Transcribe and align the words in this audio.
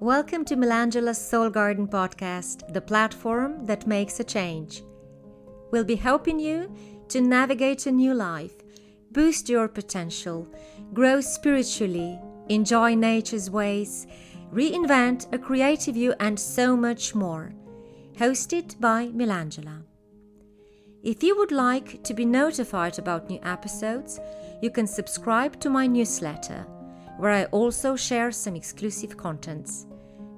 Welcome 0.00 0.46
to 0.46 0.56
Melangela's 0.56 1.18
Soul 1.18 1.50
Garden 1.50 1.86
podcast, 1.86 2.72
the 2.72 2.80
platform 2.80 3.66
that 3.66 3.86
makes 3.86 4.18
a 4.18 4.24
change. 4.24 4.82
We'll 5.72 5.84
be 5.84 5.94
helping 5.94 6.40
you 6.40 6.74
to 7.08 7.20
navigate 7.20 7.84
a 7.84 7.92
new 7.92 8.14
life, 8.14 8.62
boost 9.12 9.50
your 9.50 9.68
potential, 9.68 10.48
grow 10.94 11.20
spiritually, 11.20 12.18
enjoy 12.48 12.94
nature's 12.94 13.50
ways, 13.50 14.06
reinvent 14.50 15.30
a 15.34 15.38
creative 15.38 15.98
you, 15.98 16.14
and 16.18 16.40
so 16.40 16.74
much 16.74 17.14
more. 17.14 17.52
Hosted 18.14 18.80
by 18.80 19.08
Melangela. 19.08 19.82
If 21.02 21.22
you 21.22 21.36
would 21.36 21.52
like 21.52 22.02
to 22.04 22.14
be 22.14 22.24
notified 22.24 22.98
about 22.98 23.28
new 23.28 23.40
episodes, 23.42 24.18
you 24.62 24.70
can 24.70 24.86
subscribe 24.86 25.60
to 25.60 25.68
my 25.68 25.86
newsletter, 25.86 26.66
where 27.18 27.32
I 27.32 27.44
also 27.50 27.96
share 27.96 28.32
some 28.32 28.56
exclusive 28.56 29.18
contents. 29.18 29.84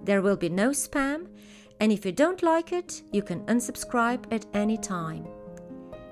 There 0.05 0.23
will 0.23 0.37
be 0.37 0.49
no 0.49 0.71
spam, 0.71 1.29
and 1.81 1.93
if 1.93 2.05
you 2.05 2.13
don't 2.13 2.43
like 2.43 2.73
it, 2.73 3.03
you 3.13 3.23
can 3.23 3.41
unsubscribe 3.47 4.33
at 4.33 4.47
any 4.53 4.77
time. 4.77 5.27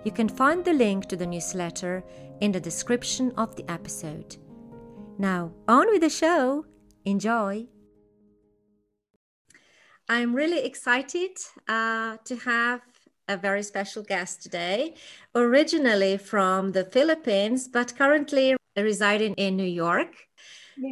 You 0.04 0.12
can 0.12 0.28
find 0.28 0.64
the 0.64 0.72
link 0.72 1.06
to 1.06 1.16
the 1.16 1.26
newsletter 1.26 2.04
in 2.40 2.52
the 2.52 2.60
description 2.60 3.32
of 3.36 3.56
the 3.56 3.70
episode. 3.70 4.36
Now, 5.18 5.52
on 5.68 5.88
with 5.90 6.00
the 6.00 6.08
show! 6.10 6.64
Enjoy! 7.04 7.66
I'm 10.08 10.34
really 10.34 10.64
excited 10.64 11.36
uh, 11.68 12.16
to 12.24 12.36
have 12.36 12.80
a 13.28 13.36
very 13.36 13.62
special 13.62 14.02
guest 14.02 14.42
today, 14.42 14.94
originally 15.34 16.16
from 16.16 16.72
the 16.72 16.84
Philippines, 16.84 17.68
but 17.68 17.96
currently 17.96 18.56
residing 18.76 19.34
in 19.34 19.56
New 19.56 19.72
York. 19.84 20.14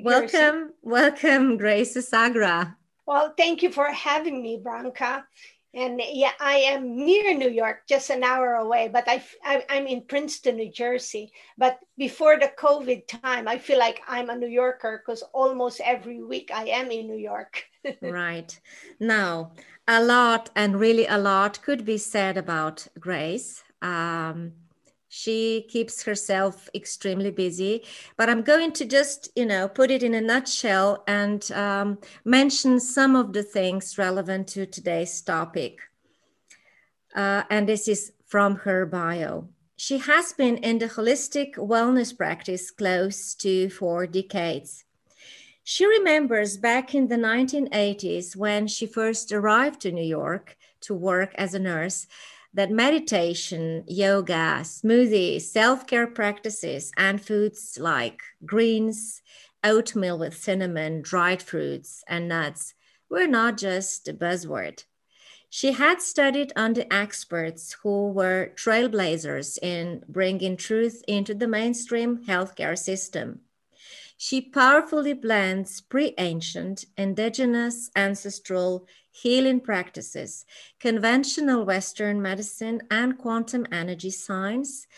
Welcome, 0.05 0.73
welcome, 0.83 1.57
Grace 1.57 1.97
Sagra. 1.97 2.77
Well, 3.09 3.33
thank 3.39 3.63
you 3.63 3.73
for 3.73 3.87
having 3.87 4.43
me, 4.43 4.61
Branca. 4.63 5.25
And 5.73 5.99
yeah, 6.13 6.33
I 6.39 6.57
am 6.73 6.95
near 6.95 7.33
New 7.33 7.49
York, 7.49 7.89
just 7.89 8.11
an 8.11 8.23
hour 8.23 8.57
away, 8.57 8.91
but 8.93 9.09
I, 9.09 9.25
I, 9.43 9.65
am 9.71 9.87
in 9.87 10.03
Princeton, 10.03 10.57
New 10.57 10.71
Jersey. 10.71 11.33
But 11.57 11.79
before 11.97 12.39
the 12.39 12.53
COVID 12.59 13.07
time, 13.07 13.49
I 13.49 13.57
feel 13.57 13.79
like 13.79 14.03
I'm 14.07 14.29
a 14.29 14.37
New 14.37 14.47
Yorker 14.47 15.01
because 15.01 15.23
almost 15.33 15.81
every 15.83 16.23
week 16.23 16.51
I 16.53 16.65
am 16.65 16.91
in 16.91 17.07
New 17.07 17.17
York. 17.17 17.65
right. 18.03 18.61
Now, 19.01 19.53
a 19.87 20.05
lot 20.05 20.51
and 20.55 20.79
really 20.79 21.07
a 21.07 21.17
lot 21.17 21.63
could 21.63 21.87
be 21.87 21.97
said 21.97 22.37
about 22.37 22.87
Grace. 23.01 23.63
Um, 23.81 24.53
she 25.09 25.67
keeps 25.69 26.03
herself 26.03 26.69
extremely 26.75 27.31
busy. 27.31 27.85
But 28.17 28.29
i'm 28.29 28.43
going 28.43 28.73
to 28.73 28.85
just 28.85 29.31
you 29.35 29.47
know 29.47 29.69
put 29.69 29.91
it 29.91 30.03
in 30.03 30.15
a 30.15 30.21
nutshell 30.21 31.03
and 31.07 31.51
um, 31.53 31.99
mention 32.25 32.79
some 32.81 33.17
of 33.17 33.33
the 33.33 33.43
things 33.43 33.99
relevant 33.99 34.49
to 34.49 34.67
today's 34.67 35.21
topic. 35.23 35.81
Uh, 37.15 37.43
and 37.51 37.69
this 37.69 37.89
is 37.89 38.13
from 38.27 38.57
her 38.57 38.85
bio. 38.85 39.49
She 39.77 39.99
has 39.99 40.33
been 40.33 40.59
in 40.59 40.79
the 40.79 40.89
holistic 40.89 41.55
wellness 41.55 42.17
practice 42.17 42.71
close 42.71 43.35
to 43.37 43.71
four 43.71 44.07
decades. 44.07 44.85
She 45.63 45.87
remembers 45.87 46.57
back 46.57 46.95
in 46.95 47.09
the 47.09 47.17
1980s 47.17 48.35
when 48.35 48.67
she 48.67 48.87
first 48.87 49.33
arrived 49.33 49.83
to 49.83 49.93
new 49.93 50.03
york 50.03 50.57
to 50.81 50.95
work 50.95 51.35
as 51.35 51.55
a 51.55 51.59
nurse 51.59 52.07
that 52.59 52.73
meditation, 52.73 53.85
yoga, 53.87 54.63
smoothies, 54.65 55.43
self 55.43 55.87
care 55.87 56.09
practices, 56.09 56.91
and 56.97 57.25
foods 57.25 57.79
like 57.81 58.21
greens, 58.45 59.23
oatmeal 59.63 60.19
with 60.19 60.37
cinnamon, 60.37 61.01
dried 61.01 61.41
fruits, 61.41 62.03
and 62.09 62.27
nuts 62.27 62.75
were 63.09 63.29
not 63.29 63.59
just 63.59 64.09
a 64.09 64.13
buzzword. 64.13 64.83
She 65.49 65.71
had 65.71 66.03
studied 66.03 66.53
under 66.57 66.85
experts 66.91 67.77
who 67.85 68.11
were 68.11 68.51
trailblazers 68.57 69.57
in 69.63 70.03
bringing 70.09 70.57
truth 70.57 71.05
into 71.07 71.35
the 71.35 71.47
mainstream 71.47 72.25
healthcare 72.27 72.77
system. 72.77 73.43
She 74.21 74.41
powerfully 74.41 75.13
blends 75.13 75.81
pre 75.81 76.13
ancient, 76.19 76.85
indigenous, 76.97 77.89
ancestral, 77.95 78.87
healing 79.13 79.61
practices, 79.61 80.45
conventional 80.81 81.65
Western 81.65 82.21
medicine, 82.21 82.83
and 82.91 83.17
quantum 83.17 83.65
energy 83.71 84.11
science 84.11 84.89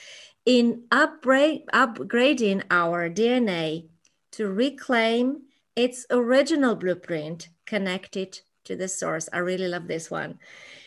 in 0.47 0.85
upgrade, 0.91 1.67
upgrading 1.73 2.65
our 2.71 3.11
DNA 3.11 3.89
to 4.33 4.49
reclaim 4.49 5.43
its 5.77 6.07
original 6.11 6.75
blueprint 6.75 7.51
connected 7.67 8.41
to 8.65 8.75
the 8.75 8.89
source. 8.89 9.29
I 9.35 9.39
really 9.39 9.69
love 9.69 9.87
this 9.87 10.11
one. 10.11 10.39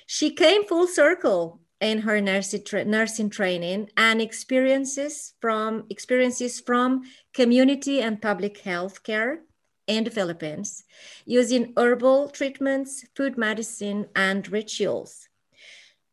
She 0.08 0.32
came 0.32 0.66
full 0.66 0.88
circle 0.88 1.60
in 1.84 2.00
her 2.00 2.22
nursing, 2.22 2.64
tra- 2.64 2.86
nursing 2.86 3.30
training 3.30 3.90
and 3.98 4.22
experiences 4.22 5.34
from 5.42 5.86
experiences 5.90 6.62
from 6.62 7.04
community 7.34 8.02
and 8.02 8.22
public 8.22 8.60
health 8.60 9.04
care 9.04 9.42
in 9.86 10.06
the 10.06 10.10
Philippines 10.10 10.86
using 11.26 11.74
herbal 11.76 12.30
treatments, 12.30 13.06
food 13.16 13.38
medicine, 13.38 14.08
and 14.16 14.50
rituals. 14.50 15.28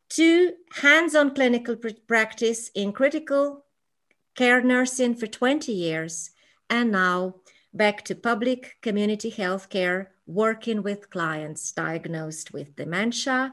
Two, 0.09 0.55
hands 0.83 1.15
on 1.15 1.35
clinical 1.37 1.77
practice 2.09 2.71
in 2.75 2.93
critical 2.93 3.65
care 4.35 4.61
nursing 4.61 5.15
for 5.15 5.29
20 5.29 5.71
years, 5.71 6.31
and 6.69 6.91
now 6.91 7.37
back 7.73 8.05
to 8.05 8.17
public 8.17 8.77
community 8.83 9.31
health 9.31 9.69
care, 9.71 10.11
working 10.27 10.83
with 10.83 11.11
clients 11.11 11.71
diagnosed 11.71 12.53
with 12.53 12.75
dementia, 12.75 13.53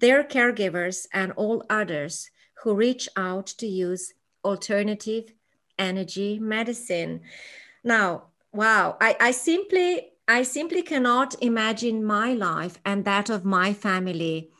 their 0.00 0.24
caregivers, 0.24 1.06
and 1.12 1.32
all 1.32 1.64
others 1.68 2.30
who 2.62 2.74
reach 2.74 3.08
out 3.16 3.46
to 3.46 3.66
use 3.66 4.14
alternative 4.44 5.32
energy 5.78 6.38
medicine. 6.38 7.20
Now, 7.84 8.28
wow 8.52 8.96
I, 9.00 9.16
I 9.20 9.30
simply 9.30 10.10
i 10.26 10.42
simply 10.42 10.82
cannot 10.82 11.34
imagine 11.42 12.04
my 12.04 12.32
life 12.32 12.78
and 12.84 13.04
that 13.04 13.30
of 13.30 13.44
my 13.44 13.72
family 13.72 14.50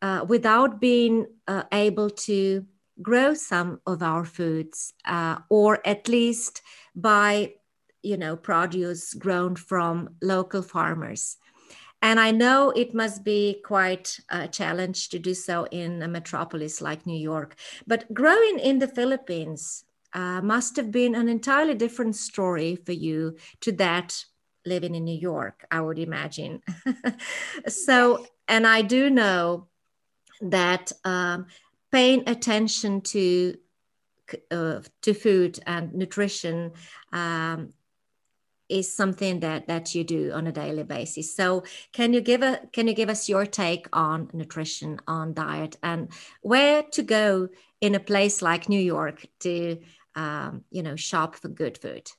uh, 0.00 0.24
without 0.28 0.80
being 0.80 1.26
uh, 1.48 1.64
able 1.72 2.08
to 2.08 2.64
grow 3.02 3.34
some 3.34 3.80
of 3.86 4.02
our 4.02 4.24
foods 4.24 4.94
uh, 5.04 5.36
or 5.48 5.80
at 5.86 6.08
least 6.08 6.62
buy 6.94 7.52
you 8.02 8.16
know 8.16 8.36
produce 8.36 9.14
grown 9.14 9.56
from 9.56 10.10
local 10.22 10.62
farmers 10.62 11.36
and 12.02 12.20
i 12.20 12.30
know 12.30 12.70
it 12.70 12.94
must 12.94 13.24
be 13.24 13.60
quite 13.64 14.18
a 14.30 14.46
challenge 14.48 15.08
to 15.08 15.18
do 15.18 15.34
so 15.34 15.66
in 15.70 16.02
a 16.02 16.08
metropolis 16.08 16.80
like 16.80 17.06
new 17.06 17.18
york 17.18 17.56
but 17.86 18.12
growing 18.12 18.58
in 18.58 18.78
the 18.78 18.88
philippines 18.88 19.84
uh, 20.14 20.40
must 20.40 20.76
have 20.76 20.90
been 20.90 21.14
an 21.14 21.28
entirely 21.28 21.74
different 21.74 22.16
story 22.16 22.76
for 22.76 22.92
you 22.92 23.36
to 23.60 23.72
that 23.72 24.24
living 24.68 24.94
in 24.94 25.04
New 25.04 25.18
York, 25.18 25.66
I 25.70 25.80
would 25.80 25.98
imagine. 25.98 26.62
so, 27.68 28.26
and 28.46 28.66
I 28.66 28.82
do 28.82 29.10
know 29.10 29.68
that 30.40 30.92
um, 31.04 31.46
paying 31.90 32.28
attention 32.28 33.00
to 33.00 33.54
uh, 34.50 34.80
to 35.00 35.14
food 35.14 35.58
and 35.66 35.94
nutrition 35.94 36.72
um, 37.12 37.72
is 38.68 38.92
something 38.92 39.40
that 39.40 39.66
that 39.68 39.94
you 39.94 40.04
do 40.04 40.32
on 40.32 40.46
a 40.46 40.52
daily 40.52 40.84
basis. 40.84 41.34
So, 41.34 41.64
can 41.92 42.12
you 42.12 42.20
give 42.20 42.42
a 42.42 42.60
can 42.72 42.86
you 42.88 42.94
give 42.94 43.08
us 43.08 43.28
your 43.28 43.46
take 43.46 43.86
on 43.92 44.30
nutrition, 44.32 45.00
on 45.06 45.34
diet, 45.34 45.76
and 45.82 46.08
where 46.42 46.82
to 46.92 47.02
go 47.02 47.48
in 47.80 47.94
a 47.94 48.00
place 48.00 48.42
like 48.42 48.68
New 48.68 48.80
York 48.80 49.26
to 49.40 49.78
um, 50.18 50.64
you 50.70 50.82
know, 50.82 50.96
shop 50.96 51.36
for 51.36 51.48
good 51.48 51.78
food. 51.78 52.10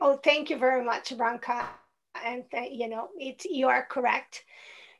Oh, 0.00 0.16
thank 0.16 0.48
you 0.48 0.58
very 0.58 0.84
much, 0.84 1.16
Branca. 1.16 1.68
And 2.24 2.44
th- 2.50 2.72
you 2.72 2.88
know, 2.88 3.08
it 3.18 3.44
you 3.44 3.68
are 3.68 3.84
correct 3.84 4.44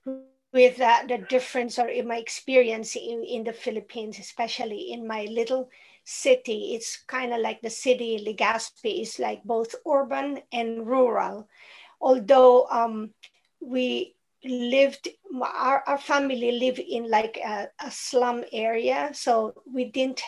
with 0.07 0.81
uh, 0.81 1.03
the 1.09 1.19
difference 1.19 1.79
or 1.79 1.89
in 1.89 2.09
my 2.09 2.17
experience 2.17 2.97
in, 2.97 3.25
in 3.25 3.45
the 3.45 3.53
Philippines, 3.53 4.19
especially 4.19 4.93
in 4.93 5.07
my 5.07 5.25
little 5.31 5.71
city. 6.11 6.75
It's 6.75 6.99
kind 7.07 7.33
of 7.33 7.41
like 7.41 7.63
the 7.63 7.71
city 7.71 8.19
Legazpi 8.27 9.03
is 9.03 9.19
like 9.19 9.45
both 9.45 9.75
urban 9.87 10.41
and 10.53 10.87
rural. 10.87 11.49
Although 12.01 12.67
um, 12.67 13.15
we 13.61 14.17
lived 14.45 15.09
our, 15.43 15.85
our 15.87 15.99
family 15.99 16.53
lived 16.59 16.79
in 16.79 17.09
like 17.09 17.37
a, 17.37 17.69
a 17.85 17.91
slum 17.91 18.43
area 18.53 19.11
so 19.13 19.53
we 19.71 19.85
didn't 19.85 20.23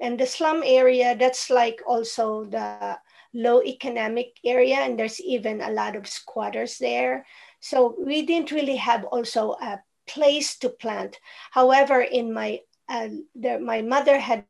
and 0.00 0.20
the 0.20 0.26
slum 0.26 0.62
area 0.66 1.16
that's 1.16 1.48
like 1.48 1.80
also 1.86 2.44
the 2.44 2.98
low 3.32 3.62
economic 3.62 4.36
area 4.44 4.76
and 4.76 4.98
there's 4.98 5.18
even 5.20 5.62
a 5.62 5.70
lot 5.70 5.96
of 5.96 6.06
squatters 6.06 6.76
there 6.76 7.24
so 7.60 7.96
we 7.98 8.20
didn't 8.26 8.50
really 8.52 8.76
have 8.76 9.04
also 9.04 9.52
a 9.62 9.80
place 10.06 10.58
to 10.58 10.68
plant 10.68 11.18
however 11.50 12.02
in 12.02 12.34
my 12.34 12.60
uh, 12.90 13.08
the, 13.34 13.58
my 13.58 13.80
mother 13.80 14.18
had 14.18 14.44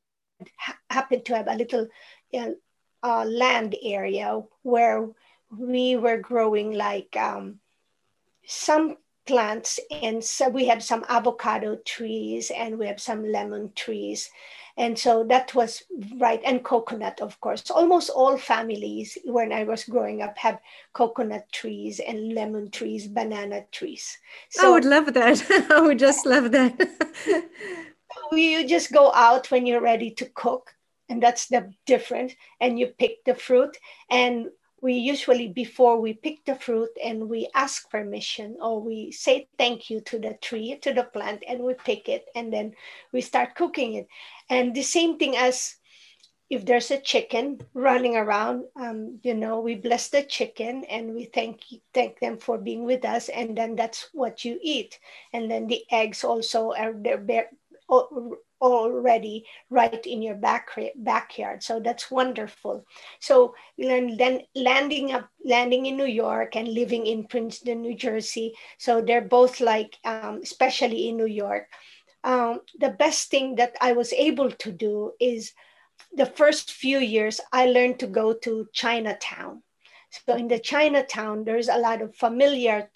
ha- 0.57 0.79
happened 0.91 1.25
to 1.27 1.37
have 1.37 1.49
a 1.49 1.57
little 1.57 1.87
uh, 2.35 2.51
uh, 3.03 3.25
land 3.25 3.77
area 3.83 4.43
where 4.63 5.09
we 5.57 5.97
were 5.97 6.17
growing 6.17 6.73
like 6.73 7.17
um, 7.17 7.61
some 8.47 8.97
plants 9.27 9.81
and 9.91 10.23
so 10.23 10.49
we 10.49 10.67
have 10.67 10.83
some 10.83 11.05
avocado 11.09 11.77
trees 11.85 12.51
and 12.51 12.79
we 12.79 12.87
have 12.87 13.01
some 13.01 13.25
lemon 13.25 13.73
trees. 13.75 14.31
And 14.77 14.99
so 14.99 15.25
that 15.25 15.55
was 15.55 15.85
right 16.17 16.41
and 16.45 16.63
coconut 16.65 17.21
of 17.21 17.41
course. 17.41 17.71
Almost 17.71 18.11
all 18.11 18.37
families 18.37 19.17
when 19.25 19.53
i 19.53 19.65
was 19.65 19.85
growing 19.85 20.21
up 20.21 20.37
have 20.37 20.59
coconut 20.93 21.47
trees 21.53 22.01
and 22.01 22.35
lemon 22.35 22.71
trees 22.71 23.07
banana 23.07 23.65
trees. 23.71 24.19
So 24.51 24.69
i 24.69 24.73
would 24.73 24.85
love 24.85 25.15
that. 25.15 25.43
I 25.71 25.81
would 25.81 25.99
just 25.99 26.27
love 26.27 26.51
that 26.53 26.75
you 28.43 28.67
just 28.67 28.93
go 28.93 29.13
out 29.13 29.51
when 29.51 29.67
you're 29.67 29.81
ready 29.81 30.11
to 30.13 30.27
cook 30.27 30.75
and 31.09 31.23
that's 31.23 31.47
the 31.47 31.73
difference 31.87 32.33
and 32.61 32.79
you 32.79 32.87
pick 32.87 33.25
the 33.25 33.35
fruit. 33.35 33.77
And 34.11 34.49
we 34.81 34.95
usually 34.95 35.49
before 35.49 35.99
we 35.99 36.13
pick 36.13 36.45
the 36.45 36.55
fruit 36.55 36.91
and 37.03 37.29
we 37.29 37.49
ask 37.55 37.89
permission 37.91 38.57
or 38.61 38.83
we 38.83 39.11
say 39.13 39.49
thank 39.57 39.89
you 39.89 40.01
to 40.03 40.19
the 40.19 40.35
tree 40.43 40.77
to 40.83 40.93
the 40.93 41.05
plant 41.05 41.43
and 41.49 41.61
we 41.61 41.73
pick 41.73 42.09
it 42.09 42.27
and 42.35 42.53
then 42.53 42.75
we 43.11 43.23
start 43.23 43.55
cooking 43.55 43.95
it. 43.95 44.09
And 44.51 44.75
the 44.75 44.83
same 44.83 45.19
thing 45.19 45.37
as 45.37 45.77
if 46.51 46.67
there's 46.67 46.91
a 46.91 47.01
chicken 47.01 47.59
running 47.73 48.17
around 48.17 48.65
um, 48.77 49.19
you 49.23 49.33
know 49.33 49.61
we 49.61 49.75
bless 49.75 50.11
the 50.11 50.23
chicken 50.23 50.85
and 50.85 51.15
we 51.15 51.25
thank 51.25 51.65
thank 51.95 52.21
them 52.21 52.37
for 52.37 52.59
being 52.59 52.85
with 52.85 53.07
us 53.07 53.31
and 53.31 53.57
then 53.57 53.75
that's 53.75 54.11
what 54.13 54.45
you 54.45 54.59
eat. 54.63 54.99
And 55.33 55.51
then 55.51 55.67
the 55.67 55.83
eggs 55.91 56.25
also 56.25 56.73
are 56.73 56.93
they're 56.93 57.49
already 57.89 59.45
right 59.69 60.07
in 60.07 60.23
your 60.23 60.35
back, 60.35 60.69
backyard. 60.97 61.63
So 61.63 61.81
that's 61.81 62.11
wonderful. 62.11 62.85
So 63.21 63.55
then 63.77 64.41
landing 64.55 65.13
up, 65.13 65.29
landing 65.45 65.87
in 65.87 65.97
New 65.97 66.07
York 66.07 66.57
and 66.57 66.69
living 66.69 67.07
in 67.07 67.27
Princeton, 67.27 67.83
New 67.83 67.95
Jersey. 67.95 68.55
So 68.79 69.01
they're 69.01 69.21
both 69.21 69.61
like, 69.61 69.99
um, 70.05 70.41
especially 70.43 71.09
in 71.09 71.17
New 71.17 71.27
York. 71.27 71.69
Um, 72.23 72.61
the 72.81 72.91
best 72.91 73.31
thing 73.31 73.57
that 73.57 73.75
I 73.81 73.93
was 73.93 74.13
able 74.15 74.51
to 74.51 74.73
do 74.73 75.13
is 75.21 75.53
the 76.17 76.27
first 76.27 76.73
few 76.73 76.99
years 76.99 77.41
I 77.53 77.67
learned 77.67 77.99
to 77.99 78.07
go 78.07 78.33
to 78.33 78.67
Chinatown. 78.73 79.63
So 80.11 80.35
in 80.37 80.49
the 80.49 80.59
Chinatown, 80.59 81.45
there's 81.45 81.69
a 81.69 81.79
lot 81.79 82.01
of 82.01 82.17
familiar 82.17 82.89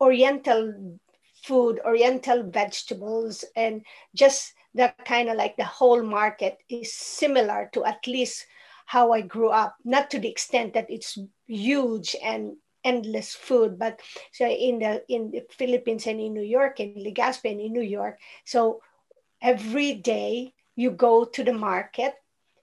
Oriental 0.00 0.98
food, 1.46 1.80
Oriental 1.84 2.42
vegetables, 2.42 3.44
and 3.54 3.84
just 4.14 4.54
the 4.74 4.92
kind 5.06 5.30
of 5.30 5.36
like 5.36 5.56
the 5.56 5.64
whole 5.64 6.02
market 6.02 6.58
is 6.68 6.92
similar 6.92 7.70
to 7.72 7.84
at 7.84 8.06
least 8.06 8.46
how 8.86 9.12
I 9.12 9.20
grew 9.22 9.48
up, 9.48 9.76
not 9.84 10.10
to 10.10 10.18
the 10.18 10.28
extent 10.28 10.74
that 10.74 10.90
it's 10.90 11.18
huge 11.46 12.14
and 12.22 12.56
endless 12.84 13.34
food, 13.34 13.78
but 13.78 14.00
so 14.30 14.46
in 14.46 14.78
the 14.78 15.02
in 15.08 15.30
the 15.30 15.42
Philippines 15.50 16.06
and 16.06 16.20
in 16.20 16.34
New 16.34 16.46
York, 16.46 16.78
in 16.78 16.94
Legazpi 16.94 17.50
and 17.50 17.60
in 17.60 17.72
New 17.72 17.82
York, 17.82 18.18
so 18.44 18.80
every 19.42 19.94
day 19.94 20.54
you 20.76 20.90
go 20.90 21.24
to 21.24 21.42
the 21.42 21.52
market 21.52 22.14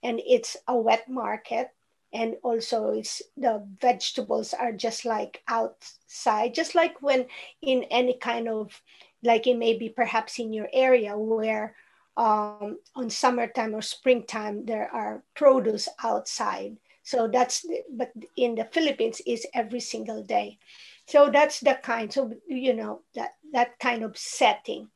and 0.01 0.21
it's 0.25 0.55
a 0.67 0.75
wet 0.75 1.09
market 1.09 1.71
and 2.13 2.35
also 2.43 2.91
it's 2.91 3.21
the 3.37 3.65
vegetables 3.81 4.53
are 4.53 4.71
just 4.71 5.05
like 5.05 5.41
outside 5.47 6.53
just 6.53 6.75
like 6.75 7.01
when 7.01 7.25
in 7.61 7.83
any 7.89 8.13
kind 8.13 8.47
of 8.47 8.81
like 9.23 9.47
it 9.47 9.57
may 9.57 9.77
be 9.77 9.89
perhaps 9.89 10.39
in 10.39 10.53
your 10.53 10.69
area 10.73 11.17
where 11.17 11.75
um, 12.17 12.77
on 12.95 13.09
summertime 13.09 13.73
or 13.73 13.81
springtime 13.81 14.65
there 14.65 14.89
are 14.93 15.23
produce 15.33 15.89
outside. 16.03 16.77
So 17.03 17.27
that's 17.27 17.65
but 17.91 18.11
in 18.37 18.55
the 18.55 18.65
philippines 18.65 19.21
is 19.25 19.47
every 19.53 19.79
single 19.79 20.23
day. 20.23 20.59
So 21.07 21.29
that's 21.29 21.59
the 21.59 21.79
kind 21.81 22.11
so 22.13 22.31
you 22.47 22.73
know 22.73 23.01
that 23.15 23.35
that 23.51 23.79
kind 23.79 24.03
of 24.03 24.17
setting. 24.17 24.89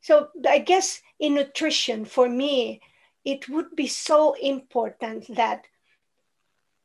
So 0.00 0.28
i 0.48 0.58
guess 0.58 1.00
in 1.20 1.34
nutrition 1.34 2.04
for 2.04 2.28
me 2.28 2.80
it 3.24 3.48
would 3.48 3.76
be 3.76 3.86
so 3.86 4.34
important 4.34 5.36
that 5.36 5.66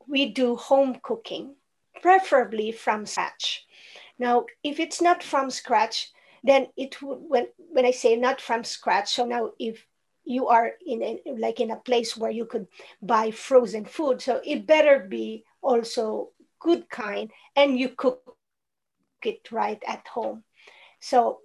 we 0.08 0.30
do 0.30 0.56
home 0.56 1.00
cooking, 1.02 1.56
preferably 2.02 2.72
from 2.72 3.06
scratch. 3.06 3.66
Now, 4.20 4.46
if 4.64 4.80
it's 4.80 5.02
not 5.02 5.24
from 5.24 5.50
scratch, 5.50 6.12
then 6.44 6.68
it 6.78 7.02
would, 7.02 7.20
when, 7.28 7.48
when 7.58 7.86
I 7.86 7.92
say 7.92 8.16
not 8.16 8.42
from 8.42 8.64
scratch, 8.64 9.14
so 9.14 9.26
now 9.26 9.52
if 9.60 9.86
you 10.24 10.48
are 10.48 10.72
in 10.86 11.04
a, 11.04 11.22
like 11.38 11.60
in 11.60 11.72
a 11.72 11.78
place 11.78 12.18
where 12.18 12.32
you 12.32 12.46
could 12.46 12.68
buy 13.02 13.32
frozen 13.32 13.86
food, 13.86 14.22
so 14.22 14.42
it 14.44 14.68
better 14.68 15.00
be 15.00 15.44
also 15.62 16.30
good 16.60 16.90
kind 16.90 17.32
and 17.56 17.80
you 17.80 17.90
cook 17.90 18.36
it 19.24 19.52
right 19.52 19.82
at 19.88 20.08
home. 20.08 20.44
So 21.00 21.40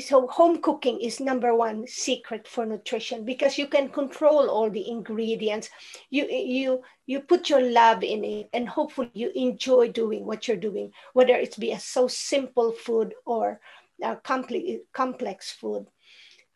so 0.00 0.26
home 0.26 0.60
cooking 0.62 1.00
is 1.00 1.20
number 1.20 1.54
one 1.54 1.86
secret 1.86 2.48
for 2.48 2.66
nutrition 2.66 3.24
because 3.24 3.58
you 3.58 3.66
can 3.66 3.88
control 3.88 4.48
all 4.48 4.70
the 4.70 4.88
ingredients. 4.88 5.70
You 6.10 6.26
you 6.26 6.82
you 7.06 7.20
put 7.20 7.48
your 7.48 7.60
love 7.60 8.02
in 8.02 8.24
it 8.24 8.48
and 8.52 8.68
hopefully 8.68 9.10
you 9.14 9.30
enjoy 9.34 9.88
doing 9.88 10.24
what 10.24 10.48
you're 10.48 10.56
doing 10.56 10.92
whether 11.12 11.34
it's 11.34 11.56
be 11.56 11.72
a 11.72 11.80
so 11.80 12.08
simple 12.08 12.72
food 12.72 13.14
or 13.24 13.60
a 14.02 14.16
complex 14.16 14.82
complex 14.92 15.52
food. 15.52 15.86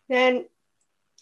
Then 0.08 0.46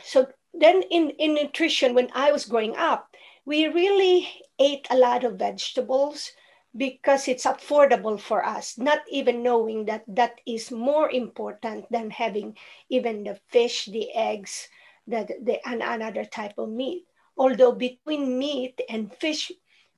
so 0.03 0.29
then 0.55 0.83
in 0.91 1.11
in 1.11 1.35
nutrition 1.35 1.95
when 1.95 2.09
i 2.15 2.33
was 2.33 2.47
growing 2.47 2.77
up 2.77 3.15
we 3.45 3.67
really 3.67 4.29
ate 4.59 4.87
a 4.91 4.97
lot 4.97 5.25
of 5.25 5.39
vegetables 5.39 6.33
because 6.76 7.29
it's 7.29 7.44
affordable 7.44 8.20
for 8.20 8.44
us, 8.44 8.79
not 8.79 9.00
even 9.11 9.43
knowing 9.43 9.87
that 9.87 10.05
that 10.06 10.41
is 10.47 10.70
more 10.70 11.11
important 11.11 11.91
than 11.91 12.11
having 12.11 12.56
even 12.88 13.25
the 13.25 13.38
fish, 13.49 13.87
the 13.87 14.12
eggs, 14.15 14.69
the, 15.06 15.26
the, 15.43 15.67
and 15.67 15.82
another 15.82 16.25
type 16.25 16.59
of 16.59 16.69
meat. 16.69 17.05
Although 17.37 17.73
between 17.73 18.38
meat 18.38 18.81
and 18.88 19.15
fish, 19.15 19.50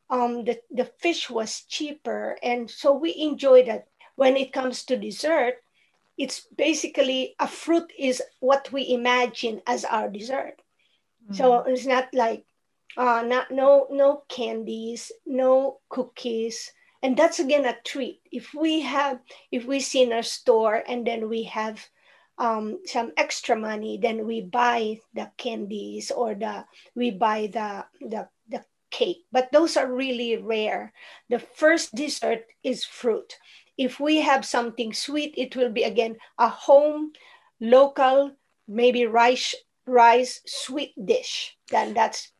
um, 0.08 0.44
the, 0.44 0.60
the 0.70 0.84
fish 0.84 1.28
was 1.28 1.62
cheaper. 1.62 2.36
And 2.42 2.70
so 2.70 2.92
we 2.92 3.14
enjoyed 3.16 3.68
it. 3.68 3.86
When 4.16 4.36
it 4.36 4.52
comes 4.52 4.84
to 4.84 4.96
dessert, 4.96 5.54
it's 6.18 6.40
basically 6.54 7.34
a 7.40 7.48
fruit 7.48 7.90
is 7.98 8.22
what 8.40 8.70
we 8.70 8.90
imagine 8.90 9.62
as 9.66 9.84
our 9.84 10.10
dessert. 10.10 10.60
Mm-hmm. 11.24 11.34
So 11.34 11.60
it's 11.60 11.86
not 11.86 12.12
like 12.12 12.44
uh, 12.96 13.22
not 13.22 13.50
no 13.50 13.86
no 13.90 14.24
candies, 14.28 15.12
no 15.26 15.80
cookies, 15.88 16.72
and 17.02 17.16
that's 17.16 17.38
again 17.38 17.66
a 17.66 17.76
treat. 17.84 18.20
If 18.32 18.54
we 18.54 18.80
have 18.80 19.20
if 19.50 19.64
we 19.64 19.80
see 19.80 20.02
in 20.02 20.12
a 20.12 20.22
store 20.22 20.82
and 20.86 21.06
then 21.06 21.28
we 21.28 21.44
have 21.44 21.80
um, 22.38 22.80
some 22.86 23.12
extra 23.16 23.54
money, 23.54 23.98
then 24.00 24.26
we 24.26 24.40
buy 24.40 25.00
the 25.14 25.30
candies 25.36 26.10
or 26.10 26.34
the 26.34 26.64
we 26.94 27.10
buy 27.10 27.48
the 27.52 27.84
the 28.00 28.28
the 28.48 28.64
cake. 28.90 29.24
But 29.30 29.52
those 29.52 29.76
are 29.76 29.92
really 29.92 30.36
rare. 30.36 30.92
The 31.28 31.38
first 31.38 31.94
dessert 31.94 32.44
is 32.64 32.84
fruit. 32.84 33.36
If 33.78 34.00
we 34.00 34.20
have 34.20 34.44
something 34.44 34.92
sweet, 34.92 35.34
it 35.36 35.56
will 35.56 35.70
be 35.70 35.84
again 35.84 36.16
a 36.38 36.48
home 36.48 37.12
local 37.60 38.32
maybe 38.66 39.04
rice 39.04 39.54
rice 39.86 40.40
sweet 40.46 40.94
dish. 40.96 41.56
Then 41.70 41.94
that's 41.94 42.32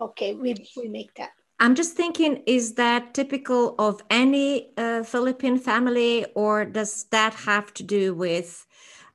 okay, 0.00 0.34
we, 0.34 0.54
we 0.76 0.88
make 0.88 1.14
that. 1.14 1.30
I'm 1.60 1.74
just 1.74 1.96
thinking, 1.96 2.42
is 2.46 2.74
that 2.74 3.14
typical 3.14 3.74
of 3.78 4.02
any 4.10 4.72
uh, 4.76 5.02
Philippine 5.04 5.58
family, 5.58 6.26
or 6.34 6.64
does 6.64 7.04
that 7.10 7.32
have 7.34 7.72
to 7.74 7.82
do 7.82 8.14
with 8.14 8.66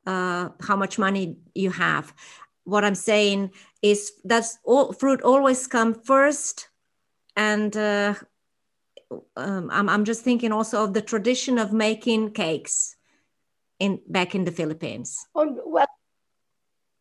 uh, 0.07 0.49
how 0.61 0.75
much 0.75 0.97
money 0.97 1.37
you 1.53 1.69
have? 1.69 2.13
What 2.63 2.85
I'm 2.85 2.95
saying 2.95 3.51
is, 3.81 4.13
does 4.25 4.57
all 4.63 4.93
fruit 4.93 5.21
always 5.21 5.67
come 5.67 5.93
first? 5.93 6.69
And 7.35 7.75
uh, 7.75 8.15
um, 9.35 9.69
I'm, 9.71 9.89
I'm 9.89 10.05
just 10.05 10.23
thinking 10.23 10.51
also 10.51 10.83
of 10.83 10.93
the 10.93 11.01
tradition 11.01 11.57
of 11.57 11.73
making 11.73 12.31
cakes 12.31 12.95
in 13.79 13.99
back 14.07 14.35
in 14.35 14.45
the 14.45 14.51
Philippines. 14.51 15.25
On, 15.35 15.57
well, 15.65 15.87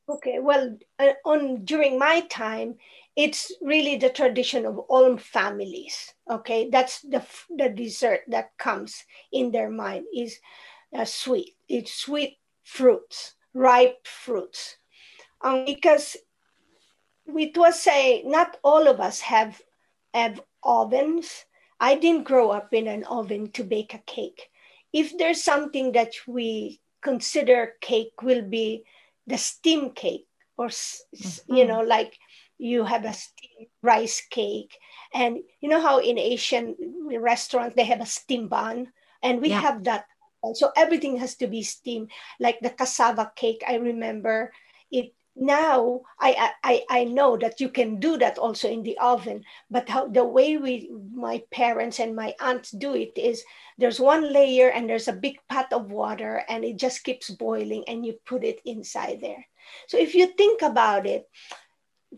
okay, 0.08 0.38
well, 0.40 0.76
uh, 0.99 1.12
on 1.25 1.64
during 1.64 1.99
my 1.99 2.20
time, 2.30 2.76
it's 3.18 3.50
really 3.60 3.96
the 3.98 4.10
tradition 4.10 4.64
of 4.64 4.78
all 4.78 5.18
families 5.18 6.14
okay? 6.30 6.68
That's 6.70 7.00
the 7.00 7.25
the 7.50 7.68
dessert 7.68 8.22
that 8.28 8.56
comes 8.58 9.04
in 9.32 9.50
their 9.50 9.70
mind 9.70 10.04
is 10.14 10.38
uh, 10.94 11.04
sweet. 11.04 11.56
It's 11.68 11.92
sweet 11.92 12.38
fruits 12.64 13.34
ripe 13.54 14.06
fruits. 14.06 14.76
Um, 15.40 15.64
because 15.64 16.16
we 17.26 17.52
was 17.56 17.80
say 17.80 18.22
not 18.25 18.56
all 18.62 18.88
of 18.88 19.00
us 19.00 19.20
have 19.20 19.60
have 20.14 20.40
ovens. 20.62 21.44
I 21.80 21.94
didn't 21.94 22.25
grow 22.25 22.50
up 22.50 22.75
in 22.75 22.88
an 22.88 23.04
oven 23.04 23.50
to 23.52 23.62
bake 23.62 23.94
a 23.94 23.98
cake. 23.98 24.50
If 24.92 25.16
there's 25.16 25.42
something 25.42 25.92
that 25.92 26.12
we 26.26 26.80
consider 27.02 27.75
cake 27.80 28.22
will 28.22 28.42
be 28.42 28.84
the 29.26 29.38
steam 29.38 29.90
cake 29.90 30.26
or 30.56 30.68
mm-hmm. 30.68 31.54
you 31.54 31.64
know 31.66 31.80
like 31.80 32.18
you 32.59 32.85
have 32.85 33.05
a 33.05 33.12
steamed 33.12 33.69
rice 33.83 34.21
cake. 34.31 34.77
And 35.15 35.38
you 35.61 35.69
know 35.69 35.81
how 35.81 35.99
in 35.99 36.19
Asian 36.19 36.77
restaurants 37.19 37.77
they 37.77 37.85
have 37.85 38.00
a 38.00 38.07
steam 38.07 38.49
bun? 38.49 38.93
And 39.23 39.41
we 39.41 39.50
yeah. 39.50 39.61
have 39.61 39.85
that 39.85 40.07
So 40.55 40.71
everything 40.77 41.19
has 41.19 41.35
to 41.43 41.47
be 41.47 41.62
steamed. 41.62 42.11
Like 42.38 42.61
the 42.61 42.71
cassava 42.71 43.33
cake, 43.35 43.62
I 43.67 43.77
remember 43.77 44.53
it 44.91 45.15
now 45.38 46.03
I, 46.19 46.50
I 46.65 46.83
i 46.91 47.05
know 47.05 47.37
that 47.38 47.61
you 47.61 47.69
can 47.69 48.00
do 48.00 48.19
that 48.19 48.38
also 48.38 48.69
in 48.69 48.83
the 48.83 48.99
oven 48.99 49.45
but 49.71 49.88
how 49.88 50.09
the 50.09 50.25
way 50.25 50.57
we 50.57 50.91
my 51.15 51.43
parents 51.53 52.00
and 52.00 52.17
my 52.17 52.35
aunts 52.41 52.73
do 52.73 52.95
it 52.95 53.15
is 53.17 53.45
there's 53.79 54.00
one 54.00 54.33
layer 54.33 54.69
and 54.71 54.91
there's 54.91 55.07
a 55.07 55.12
big 55.12 55.38
pot 55.49 55.73
of 55.73 55.93
water 55.93 56.43
and 56.49 56.65
it 56.65 56.77
just 56.77 57.05
keeps 57.05 57.31
boiling 57.31 57.85
and 57.87 58.05
you 58.05 58.19
put 58.27 58.43
it 58.43 58.61
inside 58.65 59.21
there 59.21 59.47
so 59.87 59.97
if 59.97 60.15
you 60.15 60.27
think 60.27 60.62
about 60.62 61.07
it 61.07 61.29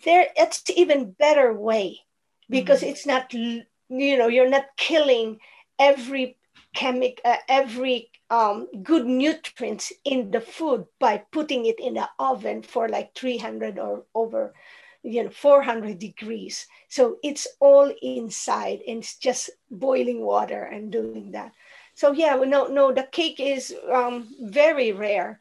there 0.05 0.29
it's 0.37 0.63
even 0.71 1.13
better 1.13 1.53
way 1.53 2.01
because 2.49 2.81
mm-hmm. 2.81 2.91
it's 2.91 3.07
not 3.07 3.33
you 3.33 3.65
know 3.89 4.29
you're 4.29 4.49
not 4.49 4.67
killing 4.77 5.39
every 5.79 6.37
chemic 6.75 7.21
uh, 7.25 7.37
every 7.49 8.11
um, 8.31 8.69
good 8.83 9.07
nutrients 9.07 9.93
in 10.05 10.31
the 10.31 10.41
food 10.41 10.87
by 11.01 11.23
putting 11.33 11.67
it 11.67 11.81
in 11.81 11.95
the 11.95 12.09
oven 12.19 12.63
for 12.63 12.89
like 12.89 13.15
300 13.15 13.79
or 13.79 14.05
over 14.15 14.55
you 15.03 15.25
know 15.25 15.31
400 15.31 15.99
degrees. 15.99 16.67
So 16.89 17.17
it's 17.25 17.49
all 17.59 17.93
inside 18.03 18.81
and 18.87 18.99
it's 18.99 19.17
just 19.17 19.51
boiling 19.71 20.21
water 20.21 20.63
and 20.63 20.93
doing 20.93 21.33
that. 21.33 21.53
So 21.95 22.13
yeah 22.13 22.37
we 22.37 22.47
know 22.47 22.69
no 22.69 22.93
the 22.93 23.09
cake 23.11 23.41
is 23.41 23.75
um, 23.93 24.29
very 24.41 24.93
rare 24.93 25.41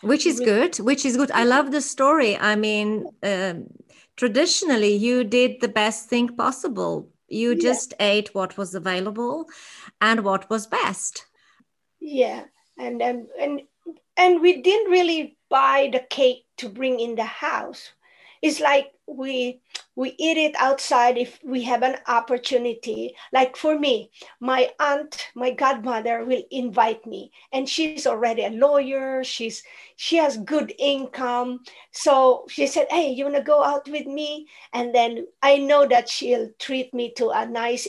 which 0.00 0.26
is 0.26 0.40
good 0.40 0.76
which 0.76 1.04
is 1.04 1.16
good 1.16 1.30
i 1.32 1.44
love 1.44 1.70
the 1.70 1.80
story 1.80 2.36
i 2.38 2.56
mean 2.56 3.06
uh, 3.22 3.54
traditionally 4.16 4.94
you 4.94 5.24
did 5.24 5.60
the 5.60 5.68
best 5.68 6.08
thing 6.08 6.28
possible 6.28 7.08
you 7.28 7.54
just 7.54 7.94
yeah. 7.98 8.06
ate 8.06 8.34
what 8.34 8.56
was 8.56 8.74
available 8.74 9.46
and 10.00 10.24
what 10.24 10.48
was 10.50 10.66
best 10.66 11.26
yeah, 12.02 12.44
and 12.78 13.00
and 13.00 13.28
and 13.40 13.62
and 14.16 14.40
we 14.40 14.60
didn't 14.60 14.90
really 14.90 15.38
buy 15.48 15.88
the 15.92 16.00
cake 16.00 16.44
to 16.56 16.68
bring 16.68 16.98
in 16.98 17.14
the 17.14 17.24
house. 17.24 17.92
It's 18.42 18.58
like 18.58 18.90
we 19.06 19.60
we 19.94 20.14
eat 20.18 20.36
it 20.38 20.54
outside 20.58 21.18
if 21.18 21.38
we 21.44 21.62
have 21.64 21.82
an 21.82 21.96
opportunity. 22.06 23.14
Like 23.32 23.56
for 23.56 23.78
me, 23.78 24.10
my 24.40 24.70
aunt, 24.80 25.28
my 25.34 25.50
godmother 25.50 26.24
will 26.24 26.42
invite 26.50 27.04
me, 27.06 27.32
and 27.52 27.68
she's 27.68 28.06
already 28.06 28.44
a 28.44 28.50
lawyer. 28.50 29.22
She's 29.24 29.62
she 29.96 30.16
has 30.16 30.36
good 30.38 30.72
income, 30.78 31.60
so 31.90 32.46
she 32.48 32.66
said, 32.66 32.86
"Hey, 32.90 33.10
you 33.10 33.24
wanna 33.24 33.42
go 33.42 33.62
out 33.62 33.88
with 33.88 34.06
me?" 34.06 34.48
And 34.72 34.94
then 34.94 35.26
I 35.42 35.58
know 35.58 35.86
that 35.86 36.08
she'll 36.08 36.50
treat 36.58 36.94
me 36.94 37.12
to 37.16 37.30
a 37.30 37.46
nice 37.46 37.88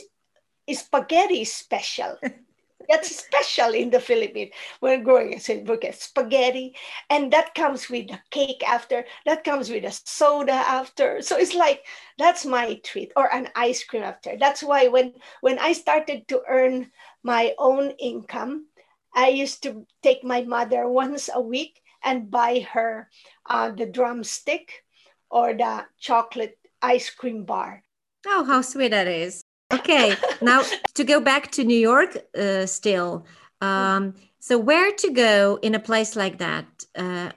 spaghetti 0.70 1.44
special. 1.44 2.18
That's 2.88 3.16
special 3.16 3.74
in 3.74 3.90
the 3.90 4.00
Philippines. 4.00 4.52
When 4.80 5.02
growing, 5.02 5.40
look 5.64 5.84
spaghetti, 5.92 6.74
and 7.10 7.32
that 7.32 7.54
comes 7.54 7.88
with 7.88 8.10
a 8.10 8.20
cake 8.30 8.62
after. 8.66 9.04
That 9.26 9.44
comes 9.44 9.70
with 9.70 9.84
a 9.84 9.92
soda 9.92 10.52
after. 10.52 11.22
So 11.22 11.36
it's 11.36 11.54
like 11.54 11.84
that's 12.18 12.44
my 12.44 12.80
treat, 12.84 13.12
or 13.16 13.32
an 13.32 13.48
ice 13.54 13.84
cream 13.84 14.02
after. 14.02 14.36
That's 14.38 14.62
why 14.62 14.88
when 14.88 15.14
when 15.40 15.58
I 15.58 15.72
started 15.72 16.28
to 16.28 16.42
earn 16.48 16.90
my 17.22 17.54
own 17.58 17.90
income, 17.98 18.66
I 19.14 19.28
used 19.28 19.62
to 19.64 19.86
take 20.02 20.24
my 20.24 20.42
mother 20.42 20.88
once 20.88 21.30
a 21.32 21.40
week 21.40 21.80
and 22.02 22.30
buy 22.30 22.66
her 22.72 23.08
uh, 23.48 23.70
the 23.70 23.86
drumstick 23.86 24.84
or 25.30 25.54
the 25.54 25.86
chocolate 25.98 26.58
ice 26.82 27.08
cream 27.10 27.44
bar. 27.44 27.82
Oh, 28.26 28.44
how 28.44 28.60
sweet 28.60 28.90
that 28.90 29.08
is 29.08 29.42
okay 29.72 30.14
now 30.42 30.62
to 30.94 31.04
go 31.04 31.20
back 31.20 31.50
to 31.50 31.64
new 31.64 31.78
york 31.78 32.16
uh, 32.38 32.66
still 32.66 33.24
um, 33.60 34.14
so 34.40 34.58
where 34.58 34.92
to 34.92 35.10
go 35.10 35.58
in 35.62 35.74
a 35.74 35.80
place 35.80 36.16
like 36.16 36.36
that 36.38 36.66
uh, 36.96 37.30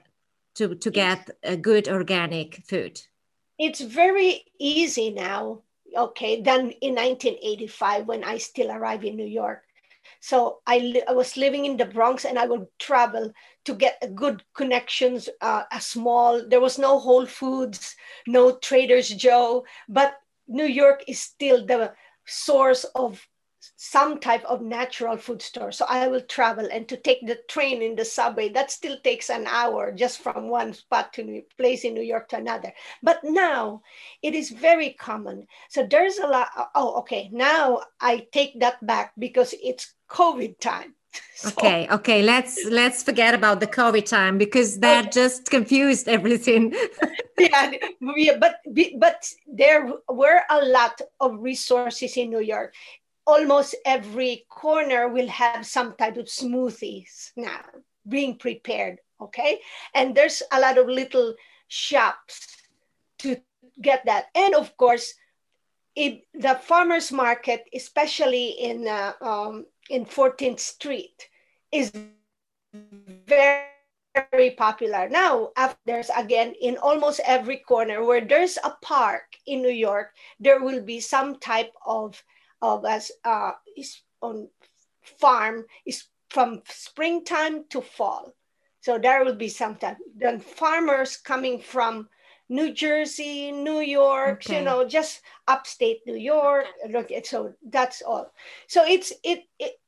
to, 0.56 0.74
to 0.74 0.90
get 0.90 1.30
a 1.42 1.56
good 1.56 1.88
organic 1.88 2.56
food? 2.66 3.00
It's 3.58 3.80
very 3.80 4.44
easy 4.58 5.10
now 5.10 5.62
okay 5.96 6.42
than 6.42 6.70
in 6.82 6.94
1985 6.94 8.06
when 8.06 8.22
i 8.22 8.36
still 8.36 8.70
arrived 8.70 9.04
in 9.04 9.16
new 9.16 9.26
york. 9.26 9.62
So 10.20 10.58
I, 10.66 11.02
I 11.08 11.12
was 11.12 11.38
living 11.38 11.64
in 11.64 11.78
the 11.78 11.86
bronx 11.86 12.26
and 12.26 12.38
i 12.38 12.46
would 12.46 12.66
travel 12.78 13.32
to 13.64 13.74
get 13.74 14.14
good 14.14 14.42
connections 14.54 15.30
uh, 15.40 15.62
a 15.72 15.80
small 15.80 16.46
there 16.46 16.60
was 16.60 16.78
no 16.78 16.98
whole 16.98 17.24
foods 17.24 17.96
no 18.26 18.56
traders 18.58 19.08
joe 19.08 19.64
but 19.88 20.18
new 20.46 20.66
york 20.66 21.04
is 21.08 21.20
still 21.20 21.64
the 21.64 21.92
source 22.28 22.84
of 22.94 23.26
some 23.76 24.20
type 24.20 24.44
of 24.44 24.62
natural 24.62 25.16
food 25.16 25.42
store. 25.42 25.72
So 25.72 25.84
I 25.88 26.06
will 26.08 26.20
travel 26.20 26.68
and 26.70 26.88
to 26.88 26.96
take 26.96 27.26
the 27.26 27.38
train 27.48 27.82
in 27.82 27.96
the 27.96 28.04
subway, 28.04 28.48
that 28.50 28.70
still 28.70 28.96
takes 29.02 29.30
an 29.30 29.46
hour 29.46 29.92
just 29.92 30.20
from 30.20 30.48
one 30.48 30.72
spot 30.72 31.12
to 31.14 31.42
place 31.56 31.84
in 31.84 31.94
New 31.94 32.02
York 32.02 32.28
to 32.28 32.36
another. 32.36 32.72
But 33.02 33.24
now 33.24 33.82
it 34.22 34.34
is 34.34 34.50
very 34.50 34.90
common. 34.90 35.46
So 35.68 35.84
there's 35.84 36.18
a 36.18 36.26
lot. 36.26 36.48
Oh, 36.74 36.98
okay. 37.00 37.30
Now 37.32 37.82
I 38.00 38.28
take 38.32 38.60
that 38.60 38.84
back 38.84 39.12
because 39.18 39.54
it's 39.62 39.94
COVID 40.08 40.60
time. 40.60 40.94
So, 41.38 41.50
okay, 41.50 41.86
okay. 41.88 42.20
Let's 42.20 42.64
let's 42.64 43.04
forget 43.04 43.32
about 43.32 43.60
the 43.60 43.68
COVID 43.68 44.06
time 44.06 44.38
because 44.38 44.80
that 44.80 45.04
okay. 45.04 45.10
just 45.22 45.48
confused 45.48 46.08
everything. 46.08 46.74
yeah, 47.38 47.70
yeah, 48.16 48.36
but 48.40 48.56
but 48.98 49.32
there 49.46 49.86
were 50.08 50.42
a 50.50 50.64
lot 50.64 51.00
of 51.20 51.38
resources 51.38 52.16
in 52.16 52.30
New 52.30 52.40
York. 52.40 52.74
Almost 53.24 53.76
every 53.86 54.46
corner 54.50 55.06
will 55.06 55.28
have 55.28 55.64
some 55.64 55.94
type 55.94 56.16
of 56.16 56.26
smoothies 56.26 57.30
now 57.36 57.62
being 58.08 58.34
prepared. 58.34 58.98
Okay, 59.22 59.60
and 59.94 60.16
there's 60.16 60.42
a 60.50 60.58
lot 60.58 60.76
of 60.76 60.88
little 60.88 61.36
shops 61.68 62.66
to 63.18 63.36
get 63.80 64.06
that, 64.06 64.26
and 64.34 64.56
of 64.56 64.76
course, 64.76 65.14
it, 65.98 66.26
the 66.32 66.54
farmers 66.54 67.10
market, 67.10 67.64
especially 67.74 68.50
in 68.50 68.86
uh, 68.86 69.12
um, 69.20 69.66
in 69.90 70.04
14th 70.04 70.60
Street 70.60 71.28
is 71.72 71.92
very 73.26 73.68
very 74.32 74.50
popular. 74.50 75.08
Now 75.08 75.50
there's 75.86 76.10
again 76.16 76.54
in 76.60 76.76
almost 76.78 77.20
every 77.24 77.58
corner 77.58 78.04
where 78.04 78.24
there's 78.24 78.58
a 78.64 78.74
park 78.82 79.36
in 79.46 79.62
new 79.62 79.72
york 79.72 80.14
there 80.40 80.60
will 80.60 80.82
be 80.82 81.00
some 81.00 81.38
type 81.38 81.72
of 81.86 82.22
of 82.62 82.84
as 82.84 83.12
uh 83.24 83.52
is 83.76 84.02
on 84.20 84.48
farm 85.20 85.64
is 85.86 86.04
from 86.28 86.62
springtime 86.68 87.64
to 87.70 87.80
fall. 87.80 88.34
So 88.80 88.98
there 88.98 89.24
will 89.24 89.36
be 89.36 89.48
some 89.48 89.76
time 89.76 89.96
then 90.16 90.40
farmers 90.40 91.16
coming 91.16 91.60
from 91.60 92.08
new 92.48 92.72
jersey 92.72 93.52
new 93.52 93.80
york 93.80 94.42
okay. 94.44 94.58
you 94.58 94.64
know 94.64 94.86
just 94.86 95.20
upstate 95.46 96.00
new 96.06 96.16
york 96.16 96.64
okay. 96.94 97.22
so 97.24 97.52
that's 97.70 98.02
all 98.02 98.32
so 98.66 98.84
it's 98.86 99.12
it, 99.22 99.44
it 99.58 99.78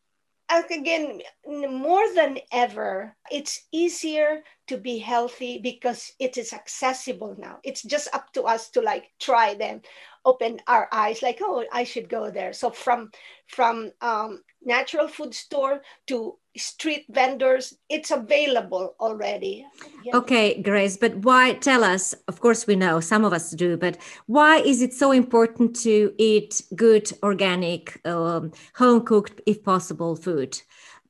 again, 0.71 1.21
more 1.47 2.13
than 2.15 2.39
ever, 2.53 3.15
it's 3.31 3.67
easier 3.73 4.43
to 4.67 4.77
be 4.77 4.99
healthy 4.99 5.59
because 5.59 6.13
it 6.19 6.37
is 6.37 6.53
accessible 6.53 7.37
now. 7.39 7.59
It's 7.63 7.83
just 7.83 8.09
up 8.13 8.33
to 8.33 8.43
us 8.43 8.71
to 8.71 8.81
like 8.81 9.11
try 9.21 9.55
them, 9.55 9.83
open 10.25 10.61
our 10.67 10.89
eyes, 10.93 11.23
like, 11.23 11.39
oh, 11.41 11.65
I 11.73 11.85
should 11.85 12.09
go 12.09 12.31
there. 12.31 12.53
So 12.53 12.71
from 12.71 13.11
from 13.47 13.93
um, 14.01 14.43
natural 14.63 15.09
food 15.09 15.35
store 15.35 15.83
to 16.09 16.37
street 16.57 17.05
vendors 17.09 17.75
it's 17.89 18.11
available 18.11 18.95
already. 18.99 19.65
Okay 20.13 20.61
grace 20.63 20.97
but 20.97 21.17
why 21.17 21.55
tell 21.55 21.85
us 21.85 22.15
of 22.27 22.41
course 22.41 22.67
we 22.67 22.75
know 22.77 23.01
some 23.01 23.25
of 23.25 23.33
us 23.33 23.51
do 23.53 23.77
but 23.77 23.97
why 24.27 24.59
is 24.59 24.83
it 24.83 24.93
so 24.93 25.13
important 25.13 25.77
to 25.77 26.13
eat 26.19 26.63
good 26.75 27.11
organic 27.23 28.01
um, 28.07 28.53
home 28.75 29.03
cooked 29.03 29.41
if 29.47 29.63
possible 29.63 30.17
food? 30.17 30.61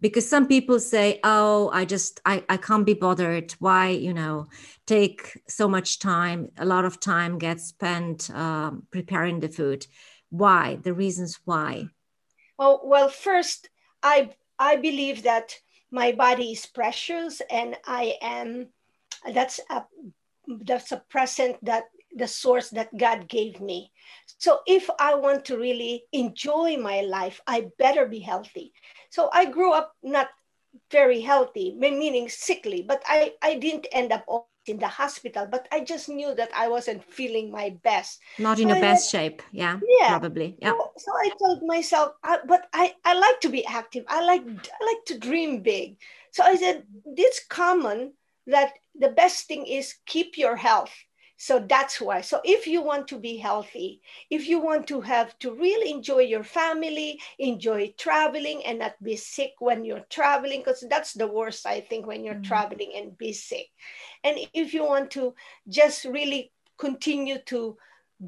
Because 0.03 0.29
some 0.29 0.47
people 0.47 0.79
say 0.79 1.21
oh 1.25 1.71
i 1.73 1.85
just 1.85 2.21
I, 2.27 2.45
I 2.49 2.57
can't 2.59 2.87
be 2.87 2.95
bothered. 2.95 3.53
Why 3.59 3.89
you 3.89 4.13
know 4.13 4.49
take 4.87 5.41
so 5.49 5.69
much 5.69 5.99
time 6.01 6.51
a 6.59 6.67
lot 6.67 6.85
of 6.85 7.01
time 7.01 7.39
gets 7.39 7.65
spent 7.65 8.29
um, 8.31 8.87
preparing 8.91 9.41
the 9.41 9.49
food? 9.49 9.87
Why 10.29 10.79
the 10.83 10.93
reasons 10.93 11.41
why? 11.47 11.89
Well 12.59 12.83
well 12.85 13.09
first 13.09 13.71
i 14.03 14.31
I 14.61 14.77
believe 14.77 15.25
that 15.25 15.57
my 15.91 16.13
body 16.13 16.53
is 16.53 16.67
precious 16.67 17.41
and 17.51 17.77
I 17.87 18.17
am 18.21 18.69
that's 19.33 19.59
a 19.71 19.85
that's 20.63 20.93
a 20.93 21.03
present 21.09 21.57
that 21.65 21.85
the 22.15 22.29
source 22.29 22.71
that 22.71 22.97
God 22.97 23.29
gave 23.29 23.61
me. 23.61 23.91
So 24.39 24.61
if 24.67 24.91
I 24.99 25.15
want 25.15 25.45
to 25.47 25.57
really 25.57 26.05
enjoy 26.13 26.77
my 26.77 27.01
life, 27.03 27.41
I 27.47 27.71
better 27.79 28.07
be 28.07 28.19
healthy. 28.19 28.73
So 29.11 29.31
I 29.33 29.47
grew 29.47 29.73
up 29.73 29.95
not 30.03 30.29
very 30.91 31.21
healthy, 31.21 31.75
meaning 31.79 32.29
sickly, 32.29 32.83
but 32.83 33.03
I, 33.07 33.35
I 33.43 33.55
didn't 33.55 33.87
end 33.93 34.13
up 34.13 34.25
in 34.71 34.79
the 34.79 34.89
hospital, 34.89 35.47
but 35.51 35.67
I 35.73 35.81
just 35.81 36.09
knew 36.09 36.35
that 36.35 36.51
I 36.55 36.69
wasn't 36.69 37.05
feeling 37.05 37.51
my 37.51 37.77
best. 37.83 38.21
Not 38.39 38.59
in 38.59 38.69
so 38.69 38.75
your 38.75 38.81
best 38.81 39.11
shape. 39.11 39.43
Yeah, 39.53 39.79
yeah. 39.99 40.09
Probably. 40.09 40.57
Yeah. 40.63 40.71
So, 40.71 40.93
so 40.97 41.11
I 41.13 41.31
told 41.39 41.63
myself, 41.67 42.15
I, 42.23 42.39
but 42.47 42.69
I, 42.73 42.95
I 43.05 43.19
like 43.19 43.41
to 43.41 43.49
be 43.49 43.67
active. 43.67 44.05
I 44.09 44.25
like 44.25 44.43
I 44.47 44.85
like 44.87 45.05
to 45.07 45.19
dream 45.19 45.61
big. 45.63 45.99
So 46.31 46.45
I 46.45 46.55
said, 46.57 46.85
it's 47.05 47.45
common 47.45 48.15
that 48.47 48.73
the 48.95 49.11
best 49.11 49.47
thing 49.47 49.67
is 49.67 49.97
keep 50.07 50.39
your 50.39 50.57
health 50.57 50.95
so 51.43 51.59
that's 51.59 52.03
why. 52.03 52.21
So 52.21 52.43
if 52.45 52.67
you 52.67 52.83
want 52.83 53.09
to 53.09 53.19
be 53.19 53.39
healthy 53.39 54.03
if 54.29 54.47
you 54.47 54.61
want 54.61 54.87
to 54.89 55.01
have 55.01 55.39
to 55.39 55.55
really 55.55 55.91
enjoy 55.91 56.21
your 56.21 56.45
family 56.45 57.19
enjoy 57.39 57.95
traveling 57.97 58.63
and 58.67 58.81
not 58.81 59.03
be 59.03 59.17
sick 59.17 59.53
when 59.59 59.83
you're 59.83 60.05
traveling 60.11 60.61
because 60.61 60.85
that's 60.91 61.15
the 61.15 61.27
worst 61.27 61.65
i 61.65 61.81
think 61.81 62.07
when 62.07 62.23
you're 62.23 62.35
mm-hmm. 62.35 62.43
traveling 62.43 62.93
and 62.95 63.17
be 63.17 63.33
sick. 63.33 63.69
And 64.23 64.39
if 64.53 64.75
you 64.75 64.85
want 64.85 65.11
to 65.13 65.35
just 65.67 66.05
really 66.05 66.53
continue 66.77 67.39
to 67.47 67.79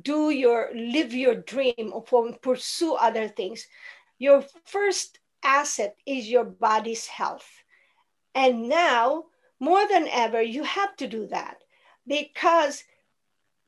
do 0.01 0.31
your 0.31 0.71
live 0.75 1.13
your 1.13 1.35
dream 1.35 1.93
or 1.93 2.03
pursue 2.41 2.95
other 2.95 3.29
things 3.29 3.67
your 4.19 4.43
first 4.65 5.19
asset 5.45 5.97
is 6.07 6.31
your 6.31 6.45
body's 6.45 7.07
health. 7.07 7.65
And 8.35 8.69
now 8.69 9.25
more 9.61 9.87
than 9.89 10.09
ever 10.09 10.41
you 10.41 10.65
have 10.65 10.97
to 10.97 11.07
do 11.07 11.27
that. 11.27 11.59
Because 12.07 12.85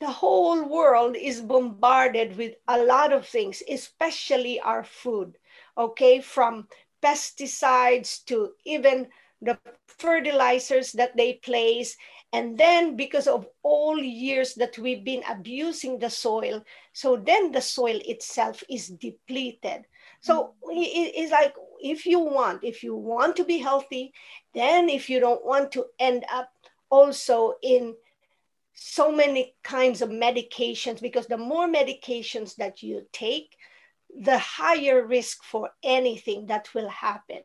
the 0.04 0.10
whole 0.10 0.68
world 0.68 1.16
is 1.16 1.40
bombarded 1.40 2.36
with 2.36 2.52
a 2.68 2.76
lot 2.76 3.10
of 3.10 3.26
things, 3.26 3.62
especially 3.70 4.60
our 4.60 4.84
food, 4.84 5.38
okay, 5.78 6.20
from 6.20 6.68
pesticides 7.02 8.22
to 8.26 8.52
even 8.66 9.08
the 9.40 9.58
fertilizers 9.86 10.92
that 10.92 11.16
they 11.16 11.40
place. 11.44 11.96
And 12.34 12.58
then, 12.58 12.96
because 12.96 13.26
of 13.26 13.46
all 13.62 13.98
years 13.98 14.52
that 14.56 14.76
we've 14.76 15.04
been 15.04 15.22
abusing 15.26 15.98
the 15.98 16.10
soil, 16.10 16.62
so 16.92 17.16
then 17.16 17.50
the 17.50 17.62
soil 17.62 17.98
itself 18.04 18.62
is 18.68 18.88
depleted. 18.88 19.86
So 20.20 20.52
mm. 20.68 20.84
it's 21.16 21.32
like 21.32 21.54
if 21.80 22.04
you 22.04 22.20
want, 22.20 22.62
if 22.62 22.82
you 22.82 22.94
want 22.94 23.36
to 23.36 23.44
be 23.44 23.56
healthy, 23.56 24.12
then 24.52 24.90
if 24.90 25.08
you 25.08 25.18
don't 25.18 25.44
want 25.46 25.72
to 25.72 25.86
end 25.98 26.26
up 26.30 26.50
also 26.90 27.54
in 27.62 27.94
so 28.74 29.12
many 29.12 29.54
kinds 29.62 30.02
of 30.02 30.10
medications 30.10 31.00
because 31.00 31.26
the 31.26 31.38
more 31.38 31.68
medications 31.68 32.56
that 32.56 32.82
you 32.82 33.06
take, 33.12 33.56
the 34.20 34.38
higher 34.38 35.06
risk 35.06 35.42
for 35.42 35.70
anything 35.82 36.46
that 36.46 36.68
will 36.74 36.88
happen. 36.88 37.40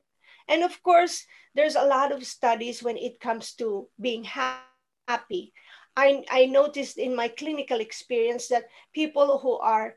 And 0.47 0.63
of 0.63 0.81
course, 0.83 1.25
there's 1.55 1.75
a 1.75 1.85
lot 1.85 2.11
of 2.11 2.25
studies 2.25 2.83
when 2.83 2.97
it 2.97 3.19
comes 3.19 3.53
to 3.53 3.87
being 4.01 4.23
happy. 4.23 5.53
I, 5.95 6.23
I 6.29 6.45
noticed 6.45 6.97
in 6.97 7.15
my 7.15 7.27
clinical 7.27 7.79
experience 7.79 8.47
that 8.49 8.65
people 8.93 9.37
who 9.39 9.57
are 9.57 9.95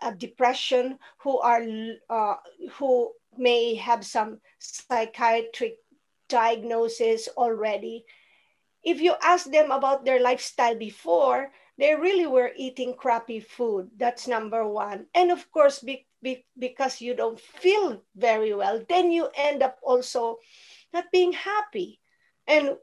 uh, 0.00 0.12
depression, 0.12 0.98
who 1.18 1.38
are 1.40 1.62
uh, 2.08 2.36
who 2.72 3.12
may 3.36 3.74
have 3.76 4.04
some 4.04 4.40
psychiatric 4.58 5.76
diagnosis 6.28 7.28
already, 7.36 8.04
if 8.82 9.00
you 9.00 9.14
ask 9.22 9.50
them 9.50 9.70
about 9.70 10.04
their 10.04 10.20
lifestyle 10.20 10.76
before, 10.76 11.50
they 11.78 11.94
really 11.94 12.26
were 12.26 12.52
eating 12.56 12.94
crappy 12.94 13.40
food. 13.40 13.90
That's 13.96 14.28
number 14.28 14.66
one. 14.66 15.06
And 15.14 15.30
of 15.30 15.50
course, 15.50 15.80
be, 15.80 16.06
be, 16.22 16.44
because 16.58 17.00
you 17.00 17.14
don't 17.14 17.40
feel 17.40 18.02
very 18.16 18.54
well, 18.54 18.84
then 18.88 19.10
you 19.10 19.28
end 19.34 19.62
up 19.62 19.78
also 19.82 20.38
not 20.92 21.10
being 21.12 21.32
happy. 21.32 22.00
And 22.46 22.76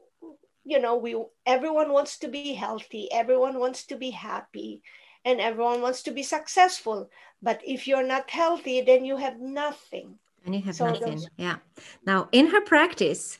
you 0.64 0.78
know, 0.78 0.96
we 0.96 1.16
everyone 1.46 1.92
wants 1.92 2.18
to 2.18 2.28
be 2.28 2.52
healthy, 2.52 3.10
everyone 3.10 3.58
wants 3.58 3.86
to 3.86 3.96
be 3.96 4.10
happy, 4.10 4.82
and 5.24 5.40
everyone 5.40 5.80
wants 5.80 6.02
to 6.02 6.10
be 6.10 6.22
successful. 6.22 7.08
But 7.40 7.62
if 7.64 7.88
you're 7.88 8.06
not 8.06 8.28
healthy, 8.28 8.82
then 8.82 9.04
you 9.04 9.16
have 9.16 9.40
nothing. 9.40 10.18
And 10.44 10.54
you 10.54 10.62
have 10.62 10.74
so 10.74 10.86
nothing. 10.86 11.16
Those... 11.16 11.28
Yeah. 11.38 11.56
Now, 12.04 12.28
in 12.32 12.48
her 12.48 12.60
practice, 12.60 13.38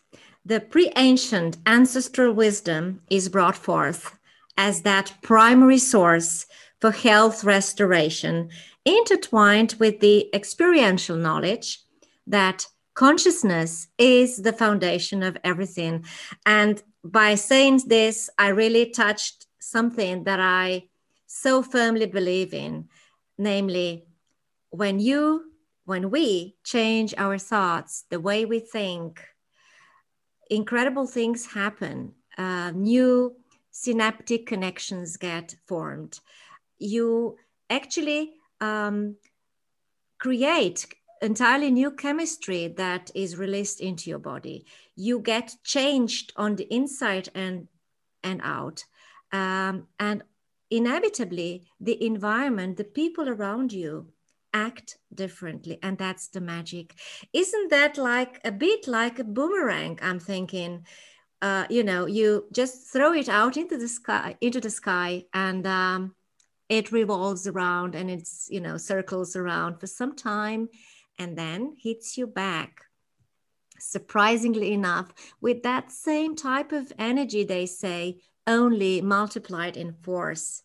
the 0.49 0.61
pre 0.61 0.91
ancient 0.97 1.59
ancestral 1.67 2.33
wisdom 2.33 3.03
is 3.11 3.29
brought 3.29 3.55
forth 3.55 4.19
as 4.57 4.81
that 4.81 5.15
primary 5.21 5.77
source 5.77 6.47
for 6.81 6.91
health 6.91 7.45
restoration, 7.45 8.49
intertwined 8.85 9.75
with 9.79 10.01
the 10.01 10.35
experiential 10.35 11.17
knowledge 11.17 11.81
that 12.27 12.67
consciousness 12.95 13.89
is 13.99 14.39
the 14.39 14.53
foundation 14.53 15.23
of 15.23 15.37
everything. 15.45 16.05
And 16.47 16.83
by 17.05 17.35
saying 17.35 17.83
this, 17.87 18.31
I 18.39 18.49
really 18.49 18.87
touched 18.91 19.47
something 19.61 20.25
that 20.25 20.41
I 20.41 20.89
so 21.27 21.63
firmly 21.63 22.07
believe 22.07 22.55
in, 22.55 22.89
namely, 23.37 24.07
when 24.71 24.99
you, 24.99 25.53
when 25.85 26.11
we 26.11 26.57
change 26.65 27.15
our 27.19 27.37
thoughts, 27.37 28.07
the 28.09 28.19
way 28.19 28.47
we 28.47 28.61
think, 28.61 29.21
incredible 30.51 31.07
things 31.07 31.47
happen. 31.47 32.13
Uh, 32.37 32.71
new 32.75 33.37
synaptic 33.71 34.47
connections 34.47 35.17
get 35.17 35.55
formed. 35.67 36.21
You 36.79 37.37
actually 37.71 38.35
um, 38.61 39.17
create 40.19 40.87
entirely 41.21 41.71
new 41.71 41.91
chemistry 41.91 42.69
that 42.77 43.11
is 43.15 43.37
released 43.37 43.81
into 43.81 44.11
your 44.11 44.19
body. 44.19 44.67
You 44.95 45.21
get 45.21 45.55
changed 45.65 46.33
on 46.37 46.57
the 46.57 46.73
inside 46.73 47.29
and 47.35 47.69
and 48.25 48.41
out, 48.43 48.85
um, 49.33 49.87
and 50.01 50.25
inevitably 50.71 51.69
the 51.81 52.05
environment, 52.05 52.77
the 52.77 52.85
people 52.85 53.29
around 53.29 53.73
you 53.73 54.09
act 54.53 54.99
differently 55.15 55.79
and 55.83 55.99
that's 55.99 56.29
the 56.29 56.41
magic. 56.41 56.95
Isn't 57.33 57.71
that 57.71 57.99
like 57.99 58.41
a 58.45 58.53
bit 58.53 58.87
like 58.87 59.19
a 59.19 59.25
boomerang 59.25 59.99
i'm 60.03 60.21
thinking? 60.21 60.87
Uh, 61.41 61.67
you 61.71 61.85
know 61.85 62.07
you 62.07 62.47
just 62.53 62.93
throw 62.93 63.13
it 63.13 63.29
out 63.29 63.57
into 63.57 63.77
the 63.79 63.87
sky 63.87 64.37
into 64.41 64.61
the 64.61 64.71
sky 64.71 65.25
and 65.33 65.67
um, 65.69 66.15
it 66.69 66.91
revolves 66.91 67.47
around 67.47 67.95
and 67.95 68.11
it's 68.11 68.49
you 68.51 68.61
know 68.61 68.77
circles 68.77 69.37
around 69.37 69.79
for 69.79 69.87
some 69.87 70.17
time 70.17 70.69
and 71.19 71.37
then 71.37 71.75
hits 71.81 72.17
you 72.19 72.27
back. 72.27 72.83
Surprisingly 73.79 74.73
enough 74.73 75.13
with 75.41 75.63
that 75.63 75.93
same 75.93 76.35
type 76.35 76.73
of 76.73 76.93
energy 76.99 77.45
they 77.45 77.67
say 77.67 78.19
only 78.47 79.01
multiplied 79.01 79.77
in 79.77 79.93
force. 79.93 80.63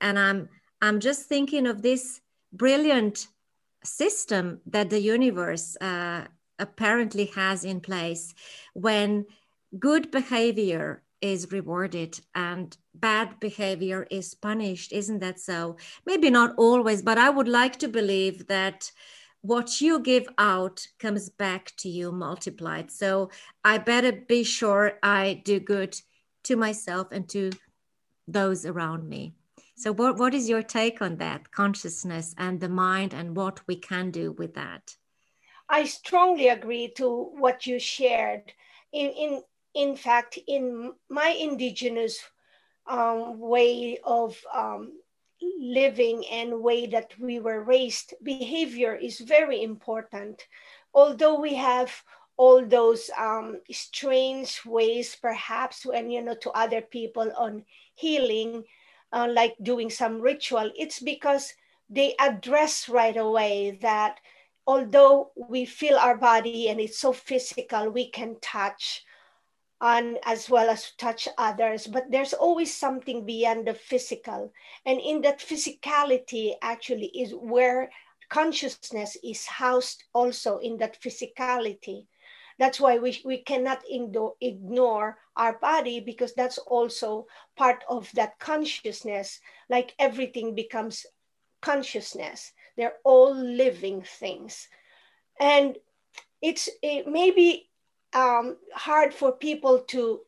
And 0.00 0.18
i'm 0.18 0.48
i'm 0.80 1.00
just 1.00 1.26
thinking 1.26 1.66
of 1.66 1.82
this 1.82 2.20
brilliant 2.56 3.28
system 3.84 4.60
that 4.66 4.90
the 4.90 5.00
universe 5.00 5.76
uh, 5.80 6.24
apparently 6.58 7.26
has 7.34 7.64
in 7.64 7.80
place 7.80 8.34
when 8.74 9.26
good 9.78 10.10
behavior 10.10 11.02
is 11.20 11.50
rewarded 11.50 12.20
and 12.34 12.76
bad 12.94 13.40
behavior 13.40 14.06
is 14.10 14.34
punished. 14.34 14.92
Isn't 14.92 15.20
that 15.20 15.40
so? 15.40 15.76
Maybe 16.06 16.30
not 16.30 16.54
always, 16.56 17.02
but 17.02 17.18
I 17.18 17.30
would 17.30 17.48
like 17.48 17.78
to 17.78 17.88
believe 17.88 18.46
that 18.48 18.92
what 19.40 19.80
you 19.80 20.00
give 20.00 20.26
out 20.38 20.86
comes 20.98 21.28
back 21.28 21.72
to 21.78 21.88
you 21.88 22.12
multiplied. 22.12 22.90
So 22.90 23.30
I 23.64 23.78
better 23.78 24.12
be 24.12 24.44
sure 24.44 24.98
I 25.02 25.42
do 25.44 25.60
good 25.60 26.00
to 26.44 26.56
myself 26.56 27.08
and 27.10 27.28
to 27.30 27.50
those 28.28 28.64
around 28.64 29.08
me. 29.08 29.34
So, 29.76 29.92
what, 29.92 30.18
what 30.18 30.34
is 30.34 30.48
your 30.48 30.62
take 30.62 31.02
on 31.02 31.16
that 31.16 31.50
consciousness 31.50 32.34
and 32.38 32.60
the 32.60 32.68
mind 32.68 33.12
and 33.12 33.36
what 33.36 33.60
we 33.66 33.76
can 33.76 34.10
do 34.10 34.32
with 34.32 34.54
that? 34.54 34.96
I 35.68 35.84
strongly 35.84 36.48
agree 36.48 36.88
to 36.96 37.30
what 37.38 37.66
you 37.66 37.78
shared. 37.78 38.52
In, 38.92 39.10
in, 39.10 39.42
in 39.74 39.96
fact, 39.96 40.38
in 40.46 40.92
my 41.08 41.28
indigenous 41.28 42.18
um, 42.86 43.40
way 43.40 43.98
of 44.04 44.38
um, 44.54 44.92
living 45.58 46.24
and 46.30 46.62
way 46.62 46.86
that 46.86 47.18
we 47.18 47.40
were 47.40 47.64
raised, 47.64 48.14
behavior 48.22 48.94
is 48.94 49.18
very 49.20 49.62
important. 49.62 50.46
Although 50.92 51.40
we 51.40 51.54
have 51.54 51.92
all 52.36 52.64
those 52.64 53.10
um, 53.18 53.60
strange 53.72 54.60
ways, 54.64 55.16
perhaps, 55.20 55.84
when 55.84 56.10
you 56.10 56.22
know, 56.22 56.34
to 56.42 56.50
other 56.50 56.80
people 56.80 57.32
on 57.36 57.64
healing, 57.94 58.64
uh, 59.14 59.28
like 59.30 59.54
doing 59.62 59.88
some 59.88 60.20
ritual, 60.20 60.70
it's 60.76 60.98
because 60.98 61.54
they 61.88 62.14
address 62.18 62.88
right 62.88 63.16
away 63.16 63.78
that 63.80 64.18
although 64.66 65.30
we 65.36 65.64
feel 65.64 65.96
our 65.96 66.16
body 66.16 66.68
and 66.68 66.80
it's 66.80 66.98
so 66.98 67.12
physical, 67.12 67.88
we 67.88 68.10
can 68.10 68.36
touch 68.40 69.04
and 69.80 70.18
as 70.24 70.48
well 70.48 70.70
as 70.70 70.92
touch 70.98 71.28
others, 71.36 71.86
but 71.86 72.10
there's 72.10 72.32
always 72.32 72.74
something 72.74 73.26
beyond 73.26 73.66
the 73.66 73.74
physical. 73.74 74.52
And 74.86 74.98
in 74.98 75.20
that 75.22 75.40
physicality, 75.40 76.54
actually, 76.62 77.06
is 77.08 77.32
where 77.34 77.90
consciousness 78.30 79.16
is 79.22 79.44
housed 79.44 80.04
also 80.14 80.58
in 80.58 80.78
that 80.78 81.00
physicality. 81.00 82.06
That's 82.58 82.80
why 82.80 82.98
we, 82.98 83.20
we 83.24 83.38
cannot 83.38 83.82
ignore 83.88 85.18
our 85.36 85.58
body 85.58 86.00
because 86.00 86.34
that's 86.34 86.58
also 86.58 87.26
part 87.56 87.84
of 87.88 88.10
that 88.14 88.38
consciousness. 88.38 89.40
Like 89.68 89.94
everything 89.98 90.54
becomes 90.54 91.06
consciousness. 91.60 92.52
They're 92.76 92.96
all 93.04 93.34
living 93.34 94.02
things. 94.02 94.68
And 95.40 95.76
it's 96.40 96.68
it 96.82 97.08
may 97.08 97.30
be 97.30 97.68
um, 98.14 98.56
hard 98.74 99.12
for 99.12 99.32
people 99.32 99.80
to 99.88 100.20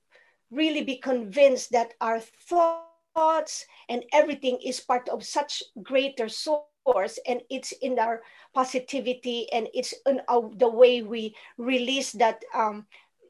really 0.51 0.83
be 0.83 0.97
convinced 0.97 1.73
that 1.73 1.95
our 2.01 2.21
thoughts 2.21 3.67
and 3.89 4.05
everything 4.13 4.59
is 4.65 4.81
part 4.81 5.09
of 5.09 5.25
such 5.25 5.63
greater 5.83 6.29
source 6.29 6.65
and 7.27 7.41
it's 7.51 7.73
in 7.73 7.99
our 7.99 8.23
positivity 8.55 9.51
and 9.53 9.69
it's 9.75 9.95
in 10.07 10.21
our, 10.29 10.51
the 10.57 10.69
way 10.69 11.03
we 11.03 11.35
release 11.59 12.13
that 12.13 12.45
um, 12.55 12.87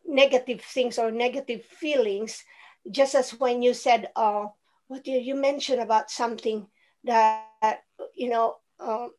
negative 0.06 0.60
things 0.60 0.98
or 0.98 1.10
negative 1.10 1.64
feelings. 1.64 2.44
Just 2.90 3.14
as 3.14 3.30
when 3.32 3.62
you 3.62 3.74
said 3.74 4.10
uh, 4.16 4.46
what 4.88 5.04
did 5.04 5.24
you 5.24 5.34
mention 5.34 5.80
about 5.80 6.10
something 6.10 6.66
that 7.04 7.82
you 8.14 8.28
know 8.28 8.56
um, 8.80 9.10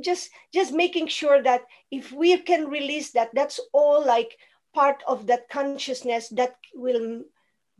just 0.00 0.30
just 0.52 0.72
making 0.72 1.06
sure 1.06 1.42
that 1.42 1.62
if 1.90 2.12
we 2.12 2.36
can 2.38 2.68
release 2.68 3.12
that 3.12 3.30
that's 3.34 3.60
all 3.72 4.04
like 4.04 4.36
part 4.74 5.02
of 5.06 5.26
that 5.26 5.48
consciousness 5.48 6.28
that 6.30 6.56
will 6.74 7.22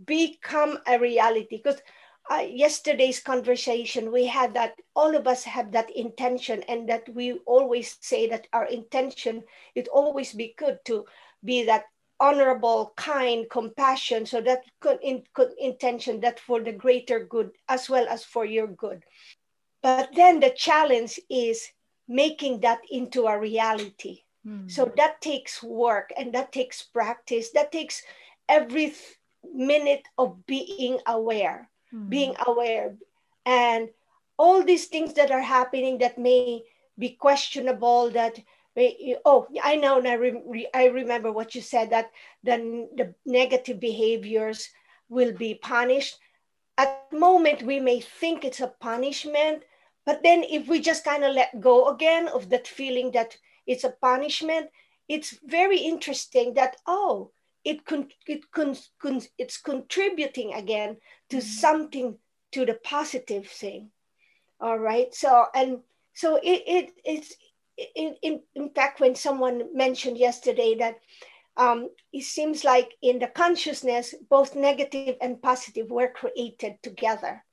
become 0.04 0.78
a 0.86 0.98
reality. 0.98 1.60
Because 1.62 1.80
uh, 2.30 2.44
yesterday's 2.48 3.20
conversation 3.20 4.12
we 4.12 4.26
had 4.26 4.54
that 4.54 4.74
all 4.94 5.14
of 5.16 5.26
us 5.26 5.44
have 5.44 5.72
that 5.72 5.90
intention 5.96 6.62
and 6.68 6.88
that 6.88 7.08
we 7.14 7.32
always 7.46 7.96
say 8.00 8.28
that 8.28 8.46
our 8.52 8.66
intention 8.66 9.42
it 9.74 9.88
always 9.88 10.32
be 10.32 10.54
good 10.56 10.78
to 10.84 11.04
be 11.44 11.64
that 11.64 11.84
honorable 12.22 12.92
kind 12.96 13.50
compassion 13.50 14.24
so 14.24 14.40
that 14.40 14.62
could, 14.78 14.98
in, 15.02 15.24
could 15.34 15.50
intention 15.58 16.20
that 16.20 16.38
for 16.38 16.62
the 16.62 16.70
greater 16.70 17.24
good 17.24 17.50
as 17.68 17.90
well 17.90 18.06
as 18.08 18.24
for 18.24 18.44
your 18.44 18.68
good. 18.68 19.02
But 19.82 20.10
then 20.14 20.38
the 20.38 20.50
challenge 20.50 21.18
is 21.28 21.66
making 22.06 22.60
that 22.60 22.78
into 22.90 23.26
a 23.26 23.38
reality. 23.38 24.20
Mm. 24.44 24.68
so 24.68 24.90
that 24.96 25.20
takes 25.20 25.62
work 25.62 26.10
and 26.16 26.34
that 26.34 26.50
takes 26.50 26.82
practice. 26.82 27.52
That 27.52 27.70
takes 27.70 28.02
every 28.48 28.92
minute 29.54 30.02
of 30.18 30.44
being 30.46 30.98
aware, 31.06 31.70
mm-hmm. 31.94 32.08
being 32.08 32.34
aware. 32.46 32.96
And 33.44 33.88
all 34.38 34.62
these 34.62 34.86
things 34.86 35.14
that 35.14 35.30
are 35.30 35.42
happening 35.42 35.98
that 35.98 36.18
may 36.18 36.62
be 36.98 37.10
questionable, 37.10 38.10
that 38.10 38.38
may, 38.76 39.16
oh, 39.24 39.46
I 39.62 39.76
know, 39.76 39.98
and 39.98 40.08
I, 40.08 40.14
re- 40.14 40.68
I 40.74 40.86
remember 40.86 41.32
what 41.32 41.54
you 41.54 41.60
said 41.60 41.90
that 41.90 42.10
the, 42.42 42.88
the 42.96 43.14
negative 43.26 43.78
behaviors 43.80 44.68
will 45.08 45.32
be 45.32 45.54
punished. 45.54 46.18
At 46.78 47.10
the 47.10 47.18
moment, 47.18 47.62
we 47.62 47.80
may 47.80 48.00
think 48.00 48.44
it's 48.44 48.60
a 48.60 48.74
punishment, 48.80 49.62
but 50.06 50.22
then 50.22 50.42
if 50.42 50.68
we 50.68 50.80
just 50.80 51.04
kind 51.04 51.22
of 51.22 51.34
let 51.34 51.60
go 51.60 51.88
again 51.88 52.28
of 52.28 52.48
that 52.48 52.66
feeling 52.66 53.12
that 53.12 53.36
it's 53.66 53.84
a 53.84 53.90
punishment, 54.00 54.70
it's 55.08 55.38
very 55.44 55.78
interesting 55.78 56.54
that, 56.54 56.76
oh, 56.86 57.30
it 57.64 57.84
con- 57.84 58.08
it 58.26 58.50
con- 58.50 58.76
con- 59.00 59.20
it's 59.38 59.58
contributing 59.58 60.54
again 60.54 60.96
to 61.30 61.36
mm-hmm. 61.36 61.46
something 61.46 62.18
to 62.52 62.66
the 62.66 62.74
positive 62.82 63.46
thing 63.46 63.90
all 64.60 64.78
right 64.78 65.14
so 65.14 65.46
and 65.54 65.78
so 66.14 66.36
it, 66.36 66.62
it 66.66 66.90
it's 67.04 67.34
in, 67.96 68.14
in, 68.22 68.40
in 68.54 68.70
fact 68.70 69.00
when 69.00 69.14
someone 69.14 69.74
mentioned 69.74 70.18
yesterday 70.18 70.74
that 70.78 70.96
um, 71.56 71.88
it 72.12 72.24
seems 72.24 72.64
like 72.64 72.92
in 73.02 73.18
the 73.18 73.26
consciousness 73.26 74.14
both 74.30 74.56
negative 74.56 75.16
and 75.20 75.42
positive 75.42 75.90
were 75.90 76.08
created 76.08 76.76
together 76.82 77.44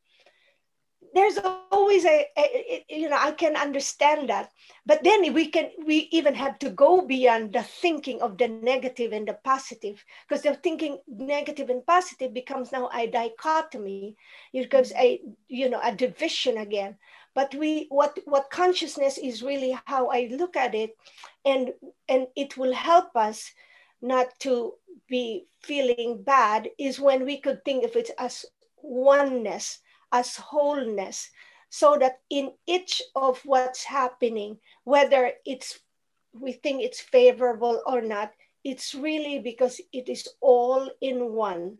there's 1.14 1.40
always 1.72 2.06
a, 2.06 2.26
a, 2.38 2.86
you 2.90 3.10
know 3.10 3.18
i 3.20 3.32
can 3.32 3.56
understand 3.56 4.30
that. 4.30 4.52
But 4.86 5.04
then 5.04 5.34
we 5.34 5.48
can 5.48 5.70
we 5.86 6.10
even 6.12 6.34
have 6.36 6.60
to 6.60 6.70
go 6.70 7.02
beyond 7.02 7.54
the 7.54 7.64
thinking 7.64 8.22
of 8.22 8.38
the 8.38 8.48
negative 8.48 9.12
and 9.12 9.28
the 9.28 9.38
positive 9.44 10.04
because 10.28 10.44
the 10.44 10.56
thinking 10.56 11.00
negative 11.08 11.70
and 11.70 11.86
positive 11.86 12.34
becomes 12.34 12.72
now 12.72 12.90
a 12.94 13.08
dichotomy. 13.08 14.16
It 14.54 14.70
becomes 14.70 14.92
a 14.94 15.22
you 15.48 15.70
know 15.70 15.82
a 15.84 15.96
division 15.96 16.58
again. 16.58 16.98
But 17.36 17.54
we 17.56 17.88
what 17.90 18.18
what 18.26 18.50
consciousness 18.50 19.18
is 19.18 19.44
really 19.44 19.78
how 19.86 20.08
i 20.08 20.28
look 20.32 20.56
at 20.58 20.76
it 20.76 20.98
and 21.46 21.74
and 22.08 22.28
it 22.36 22.58
will 22.58 22.74
help 22.74 23.16
us 23.16 23.52
not 24.02 24.28
to 24.40 24.74
be 25.08 25.46
feeling 25.62 26.22
bad 26.24 26.70
is 26.78 27.00
when 27.00 27.26
we 27.26 27.38
could 27.38 27.64
think 27.64 27.84
of 27.84 27.96
it 27.96 28.12
as 28.18 28.46
oneness 28.82 29.80
as 30.12 30.36
wholeness 30.36 31.30
so 31.70 31.98
that 31.98 32.20
in 32.30 32.52
each 32.66 33.02
of 33.16 33.40
what's 33.46 33.84
happening 33.84 34.58
whether 34.84 35.32
it's 35.46 35.80
we 36.34 36.52
think 36.52 36.82
it's 36.82 37.02
favorable 37.02 37.82
or 37.86 38.02
not 38.02 38.32
it's 38.64 38.94
really 38.94 39.40
because 39.40 39.80
it 39.94 40.10
is 40.10 40.28
all 40.42 40.90
in 41.02 41.34
one 41.34 41.78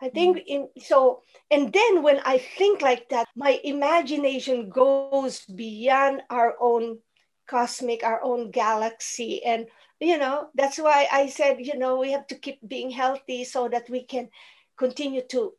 i 0.00 0.08
think 0.08 0.38
mm. 0.38 0.44
in 0.46 0.68
so 0.78 1.22
and 1.50 1.72
then 1.72 2.02
when 2.02 2.20
i 2.24 2.38
think 2.58 2.82
like 2.82 3.08
that 3.08 3.26
my 3.36 3.60
imagination 3.64 4.68
goes 4.68 5.40
beyond 5.46 6.22
our 6.30 6.54
own 6.60 6.98
cosmic 7.46 8.02
our 8.04 8.22
own 8.22 8.50
galaxy 8.50 9.42
and 9.44 9.66
you 10.00 10.18
know 10.18 10.48
that's 10.54 10.78
why 10.78 11.06
i 11.12 11.26
said 11.26 11.56
you 11.60 11.78
know 11.78 11.96
we 11.98 12.10
have 12.10 12.26
to 12.26 12.34
keep 12.34 12.58
being 12.66 12.90
healthy 12.90 13.44
so 13.44 13.68
that 13.68 13.88
we 13.88 14.02
can 14.02 14.28
continue 14.76 15.22
to 15.22 15.52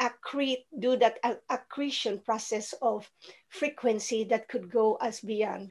accrete, 0.00 0.64
do 0.78 0.96
that 0.96 1.18
accretion 1.50 2.20
process 2.20 2.74
of 2.80 3.10
frequency 3.48 4.24
that 4.24 4.48
could 4.48 4.70
go 4.70 4.96
as 5.00 5.20
beyond. 5.20 5.70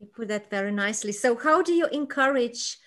You 0.00 0.06
put 0.06 0.28
that 0.28 0.50
very 0.50 0.72
nicely. 0.72 1.12
So, 1.12 1.36
how 1.36 1.62
do 1.62 1.72
you 1.72 1.86
encourage 1.86 2.78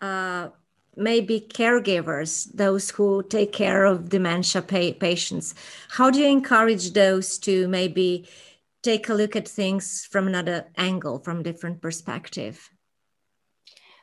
uh, 0.00 0.48
maybe 0.96 1.40
caregivers, 1.40 2.50
those 2.54 2.90
who 2.90 3.22
take 3.22 3.52
care 3.52 3.84
of 3.84 4.08
dementia 4.08 4.62
pa- 4.62 4.98
patients? 4.98 5.54
How 5.88 6.10
do 6.10 6.18
you 6.20 6.28
encourage 6.28 6.92
those 6.92 7.38
to 7.40 7.68
maybe 7.68 8.28
take 8.82 9.08
a 9.08 9.14
look 9.14 9.36
at 9.36 9.48
things 9.48 10.06
from 10.10 10.26
another 10.26 10.66
angle, 10.76 11.18
from 11.18 11.42
different 11.42 11.80
perspective? 11.82 12.70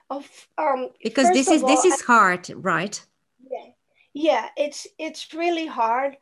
Of, 0.09 0.29
um, 0.57 0.89
because 1.03 1.31
this 1.31 1.49
is 1.49 1.63
all, 1.63 1.69
this 1.69 1.85
is 1.85 2.01
hard, 2.01 2.49
right? 2.55 3.03
Yeah 4.13 4.49
it's 4.57 4.87
it's 4.97 5.33
really 5.33 5.65
hard 5.65 6.17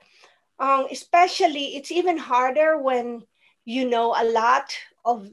um, 0.60 0.86
especially 0.92 1.76
it's 1.76 1.92
even 1.92 2.18
harder 2.18 2.78
when 2.78 3.24
you 3.66 3.90
know 3.90 4.16
a 4.18 4.26
lot 4.26 4.74
of 5.06 5.28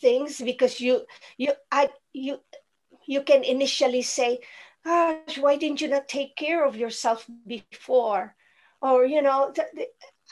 things 0.00 0.40
because 0.40 0.80
you 0.80 1.02
you 1.36 1.52
I 1.70 1.90
you 2.12 2.38
you 3.06 3.22
can 3.22 3.44
initially 3.44 4.02
say 4.02 4.40
gosh 4.84 5.38
why 5.38 5.56
didn't 5.56 5.80
you 5.80 5.88
not 5.88 6.08
take 6.08 6.36
care 6.36 6.64
of 6.64 6.76
yourself 6.76 7.28
before 7.46 8.34
or 8.80 9.04
you 9.06 9.22
know 9.22 9.52
th- 9.54 9.68
th- 9.74 9.88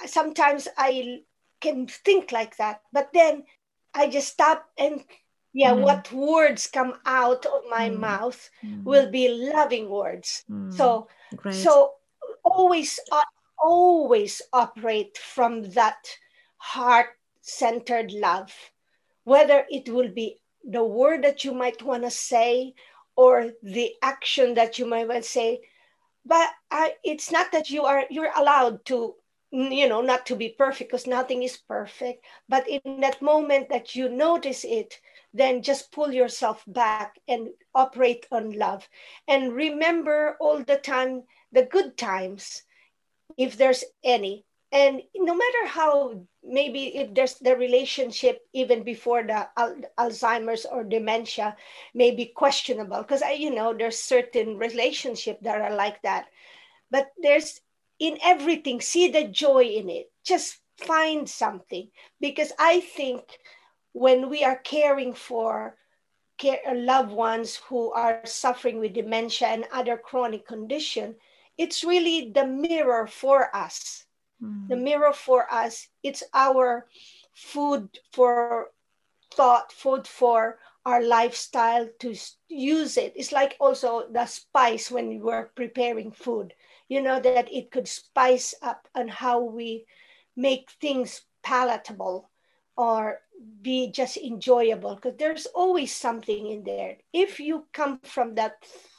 sometimes 0.06 0.68
i 0.76 1.20
can 1.60 1.86
think 1.86 2.32
like 2.32 2.56
that 2.56 2.80
but 2.92 3.10
then 3.12 3.44
i 3.94 4.08
just 4.08 4.28
stop 4.28 4.66
and 4.78 5.04
yeah 5.52 5.72
mm. 5.72 5.82
what 5.82 6.10
words 6.12 6.66
come 6.66 6.94
out 7.06 7.46
of 7.46 7.62
my 7.70 7.90
mm. 7.90 7.98
mouth 7.98 8.50
mm. 8.64 8.82
will 8.84 9.10
be 9.10 9.28
loving 9.28 9.88
words 9.88 10.44
so 10.70 11.06
Great. 11.36 11.54
so 11.54 11.92
always 12.44 12.98
uh, 13.12 13.22
always 13.62 14.42
operate 14.52 15.18
from 15.18 15.62
that 15.70 15.98
heart 16.56 17.08
centered 17.40 18.12
love 18.12 18.52
whether 19.24 19.64
it 19.70 19.88
will 19.88 20.08
be 20.08 20.38
the 20.64 20.84
word 20.84 21.24
that 21.24 21.44
you 21.44 21.52
might 21.52 21.82
want 21.82 22.02
to 22.02 22.10
say 22.10 22.74
or 23.16 23.50
the 23.62 23.92
action 24.02 24.54
that 24.54 24.78
you 24.78 24.86
might 24.86 25.08
want 25.08 25.22
to 25.22 25.28
say 25.28 25.60
but 26.24 26.50
I, 26.70 26.94
it's 27.02 27.30
not 27.30 27.52
that 27.52 27.70
you 27.70 27.84
are 27.84 28.04
you're 28.10 28.32
allowed 28.36 28.84
to 28.86 29.14
you 29.50 29.88
know 29.88 30.00
not 30.00 30.26
to 30.26 30.36
be 30.36 30.50
perfect 30.50 30.90
because 30.90 31.06
nothing 31.06 31.42
is 31.42 31.56
perfect 31.56 32.24
but 32.48 32.68
in 32.68 33.00
that 33.00 33.20
moment 33.20 33.68
that 33.68 33.94
you 33.94 34.08
notice 34.08 34.64
it 34.64 35.00
then 35.32 35.62
just 35.62 35.92
pull 35.92 36.12
yourself 36.12 36.64
back 36.66 37.18
and 37.28 37.48
operate 37.74 38.26
on 38.32 38.52
love. 38.52 38.88
And 39.28 39.52
remember 39.52 40.36
all 40.40 40.62
the 40.62 40.76
time 40.76 41.24
the 41.52 41.64
good 41.64 41.96
times 41.96 42.62
if 43.36 43.56
there's 43.56 43.84
any. 44.04 44.44
And 44.72 45.02
no 45.16 45.34
matter 45.34 45.66
how 45.66 46.26
maybe 46.44 46.96
if 46.96 47.12
there's 47.12 47.34
the 47.34 47.56
relationship 47.56 48.42
even 48.52 48.84
before 48.84 49.22
the 49.22 49.48
alzheimer's 49.98 50.64
or 50.64 50.84
dementia 50.84 51.56
may 51.92 52.12
be 52.12 52.26
questionable 52.26 52.98
because 52.98 53.20
i 53.20 53.32
you 53.32 53.50
know 53.52 53.74
there's 53.74 53.98
certain 53.98 54.56
relationship 54.56 55.40
that 55.42 55.60
are 55.60 55.74
like 55.74 56.00
that. 56.02 56.26
But 56.90 57.10
there's 57.18 57.60
in 57.98 58.18
everything 58.22 58.80
see 58.80 59.08
the 59.08 59.24
joy 59.24 59.64
in 59.64 59.90
it. 59.90 60.10
Just 60.24 60.58
find 60.78 61.28
something. 61.28 61.88
Because 62.20 62.52
i 62.58 62.80
think 62.80 63.22
when 63.92 64.30
we 64.30 64.44
are 64.44 64.56
caring 64.56 65.14
for 65.14 65.76
care, 66.38 66.60
loved 66.72 67.12
ones 67.12 67.56
who 67.68 67.92
are 67.92 68.20
suffering 68.24 68.78
with 68.78 68.94
dementia 68.94 69.48
and 69.48 69.64
other 69.72 69.96
chronic 69.96 70.46
condition, 70.46 71.16
it's 71.58 71.84
really 71.84 72.30
the 72.32 72.46
mirror 72.46 73.06
for 73.06 73.54
us. 73.54 74.06
Mm. 74.42 74.68
The 74.68 74.76
mirror 74.76 75.12
for 75.12 75.52
us, 75.52 75.88
it's 76.02 76.22
our 76.32 76.86
food 77.34 77.88
for 78.12 78.70
thought, 79.32 79.72
food 79.72 80.06
for 80.06 80.58
our 80.86 81.02
lifestyle 81.02 81.88
to 81.98 82.14
use 82.48 82.96
it. 82.96 83.12
It's 83.14 83.32
like 83.32 83.56
also 83.60 84.06
the 84.10 84.26
spice 84.26 84.90
when 84.90 85.08
we 85.08 85.18
were 85.18 85.50
preparing 85.54 86.10
food, 86.10 86.54
you 86.88 87.02
know, 87.02 87.20
that 87.20 87.52
it 87.52 87.70
could 87.70 87.86
spice 87.86 88.54
up 88.62 88.88
on 88.94 89.08
how 89.08 89.40
we 89.40 89.84
make 90.36 90.70
things 90.80 91.22
palatable 91.42 92.30
or 92.76 93.20
be 93.62 93.90
just 93.90 94.16
enjoyable 94.16 94.94
because 94.94 95.16
there's 95.18 95.46
always 95.46 95.94
something 95.94 96.46
in 96.48 96.64
there. 96.64 96.96
If 97.12 97.40
you 97.40 97.66
come 97.72 98.00
from 98.04 98.34
that 98.36 98.54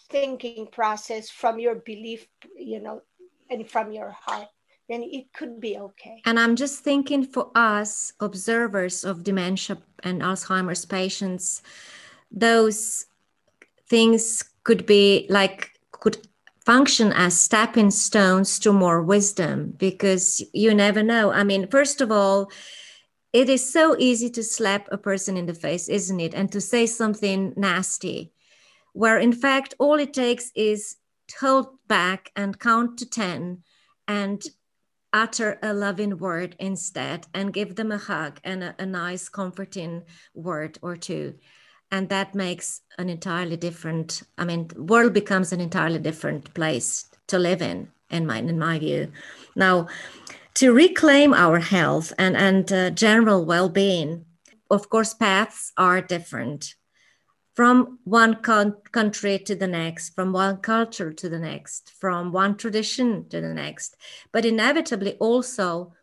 thinking 0.10 0.67
process, 0.71 1.30
from 1.30 1.60
your 1.60 1.75
belief, 1.75 2.27
you 2.58 2.80
know, 2.80 3.01
and 3.49 3.69
from 3.69 3.91
your 3.91 4.12
heart, 4.12 4.47
then 4.89 5.04
it 5.04 5.32
could 5.34 5.60
be 5.60 5.77
okay. 5.77 6.21
And 6.25 6.39
I'm 6.39 6.56
just 6.56 6.84
thinking 6.84 7.23
for 7.23 7.51
us 7.56 8.13
observers 8.19 9.04
of 9.04 9.23
dementia 9.23 9.77
and 10.04 10.21
Alzheimer's 10.21 10.86
patients, 10.86 11.62
those 12.32 13.06
things 13.88 14.43
could 14.63 14.86
be 14.86 15.27
like, 15.30 15.71
could 15.91 16.17
function 16.65 17.12
as 17.13 17.39
stepping 17.39 17.91
stones 17.91 18.60
to 18.60 18.73
more 18.73 19.01
wisdom 19.01 19.73
because 19.77 20.41
you 20.54 20.73
never 20.73 21.01
know. 21.04 21.32
I 21.32 21.43
mean, 21.43 21.67
first 21.67 22.01
of 22.01 22.12
all, 22.12 22.51
it 23.33 23.49
is 23.49 23.71
so 23.71 23.95
easy 23.97 24.29
to 24.31 24.43
slap 24.43 24.87
a 24.91 24.97
person 24.97 25.37
in 25.37 25.45
the 25.45 25.53
face, 25.53 25.87
isn't 25.87 26.19
it? 26.19 26.33
And 26.33 26.51
to 26.51 26.61
say 26.61 26.85
something 26.85 27.53
nasty, 27.55 28.33
where 28.93 29.17
in 29.17 29.33
fact, 29.33 29.73
all 29.79 29.99
it 29.99 30.13
takes 30.13 30.51
is 30.55 30.97
to 31.29 31.35
hold 31.39 31.67
back 31.87 32.31
and 32.35 32.59
count 32.59 32.97
to 32.99 33.09
10 33.09 33.63
and 34.07 34.43
utter 35.13 35.59
a 35.61 35.73
loving 35.73 36.17
word 36.17 36.55
instead 36.59 37.27
and 37.33 37.53
give 37.53 37.75
them 37.75 37.91
a 37.91 37.97
hug 37.97 38.39
and 38.43 38.63
a, 38.63 38.75
a 38.79 38.85
nice, 38.85 39.29
comforting 39.29 40.03
word 40.33 40.77
or 40.81 40.95
two. 40.95 41.35
And 41.91 42.07
that 42.09 42.35
makes 42.35 42.81
an 42.97 43.09
entirely 43.09 43.57
different, 43.57 44.23
I 44.37 44.45
mean, 44.45 44.69
world 44.77 45.13
becomes 45.13 45.51
an 45.51 45.59
entirely 45.59 45.99
different 45.99 46.53
place 46.53 47.09
to 47.27 47.37
live 47.37 47.61
in, 47.61 47.89
in 48.09 48.25
my, 48.25 48.37
in 48.39 48.57
my 48.57 48.79
view. 48.79 49.11
Now, 49.55 49.87
to 50.55 50.73
reclaim 50.73 51.33
our 51.33 51.59
health 51.59 52.13
and, 52.17 52.35
and 52.35 52.71
uh, 52.71 52.89
general 52.89 53.45
well 53.45 53.69
being, 53.69 54.25
of 54.69 54.89
course, 54.89 55.13
paths 55.13 55.71
are 55.77 56.01
different 56.01 56.75
from 57.55 57.99
one 58.05 58.35
con- 58.35 58.77
country 58.91 59.37
to 59.37 59.55
the 59.55 59.67
next, 59.67 60.15
from 60.15 60.31
one 60.31 60.57
culture 60.57 61.11
to 61.11 61.29
the 61.29 61.39
next, 61.39 61.91
from 61.99 62.31
one 62.31 62.55
tradition 62.55 63.27
to 63.29 63.41
the 63.41 63.53
next, 63.53 63.97
but 64.31 64.45
inevitably 64.45 65.13
also 65.19 65.93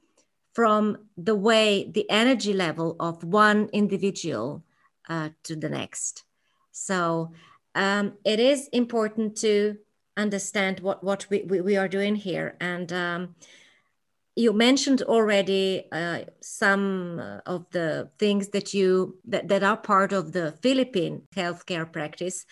from 0.53 0.99
the 1.17 1.35
way 1.35 1.91
the 1.91 2.09
energy 2.11 2.53
level 2.53 2.97
of 3.01 3.25
one 3.25 3.69
individual 3.73 4.63
uh, 5.09 5.31
to 5.43 5.57
the 5.57 5.69
next. 5.69 6.25
So 6.73 7.33
um, 7.75 8.15
it 8.25 8.41
is 8.41 8.69
important 8.69 9.37
to 9.39 9.79
understand 10.17 10.81
what, 10.81 11.03
what 11.03 11.27
we, 11.31 11.43
we, 11.43 11.61
we 11.61 11.77
are 11.77 11.89
doing 11.89 12.17
here. 12.17 12.57
And 12.61 12.93
um, 12.93 13.35
you 14.39 14.53
mentioned 14.53 15.03
already 15.03 15.85
uh, 15.91 16.21
some 16.41 17.21
of 17.45 17.67
the 17.73 18.09
things 18.21 18.51
that 18.51 18.73
you 18.73 19.19
that, 19.25 19.49
that 19.49 19.65
are 19.65 19.77
part 19.77 20.13
of 20.13 20.31
the 20.31 20.53
Philippine 20.63 21.23
healthcare 21.35 21.91
practice. 21.91 22.47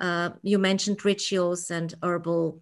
Uh, 0.00 0.30
you 0.42 0.58
mentioned 0.58 1.04
rituals 1.04 1.70
and 1.70 1.94
herbal 2.02 2.60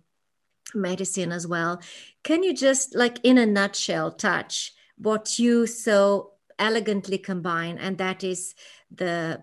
medicine 0.75 1.33
as 1.33 1.47
well. 1.47 1.81
Can 2.25 2.43
you 2.43 2.53
just, 2.53 2.95
like 2.95 3.19
in 3.23 3.39
a 3.39 3.47
nutshell, 3.47 4.11
touch 4.13 4.75
what 4.99 5.39
you 5.39 5.67
so 5.67 6.33
elegantly 6.59 7.17
combine, 7.17 7.79
and 7.79 7.97
that 7.97 8.23
is 8.23 8.55
the 8.95 9.43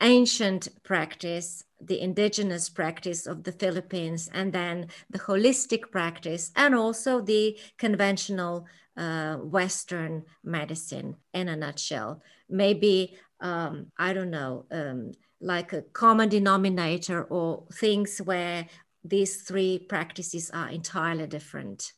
ancient 0.00 0.68
practice 0.84 1.64
the 1.80 2.00
indigenous 2.00 2.68
practice 2.68 3.26
of 3.26 3.44
the 3.44 3.52
Philippines, 3.52 4.28
and 4.32 4.52
then 4.52 4.88
the 5.10 5.18
holistic 5.18 5.90
practice, 5.90 6.50
and 6.56 6.74
also 6.74 7.20
the 7.20 7.58
conventional 7.78 8.66
uh, 8.96 9.36
Western 9.36 10.24
medicine 10.44 11.16
in 11.32 11.48
a 11.48 11.56
nutshell. 11.56 12.22
Maybe, 12.48 13.16
um, 13.40 13.86
I 13.96 14.12
don't 14.12 14.30
know, 14.30 14.66
um, 14.70 15.12
like 15.40 15.72
a 15.72 15.82
common 15.82 16.28
denominator 16.28 17.24
or 17.24 17.64
things 17.72 18.18
where 18.18 18.66
these 19.02 19.42
three 19.42 19.78
practices 19.78 20.50
are 20.50 20.68
entirely 20.68 21.26
different. 21.26 21.92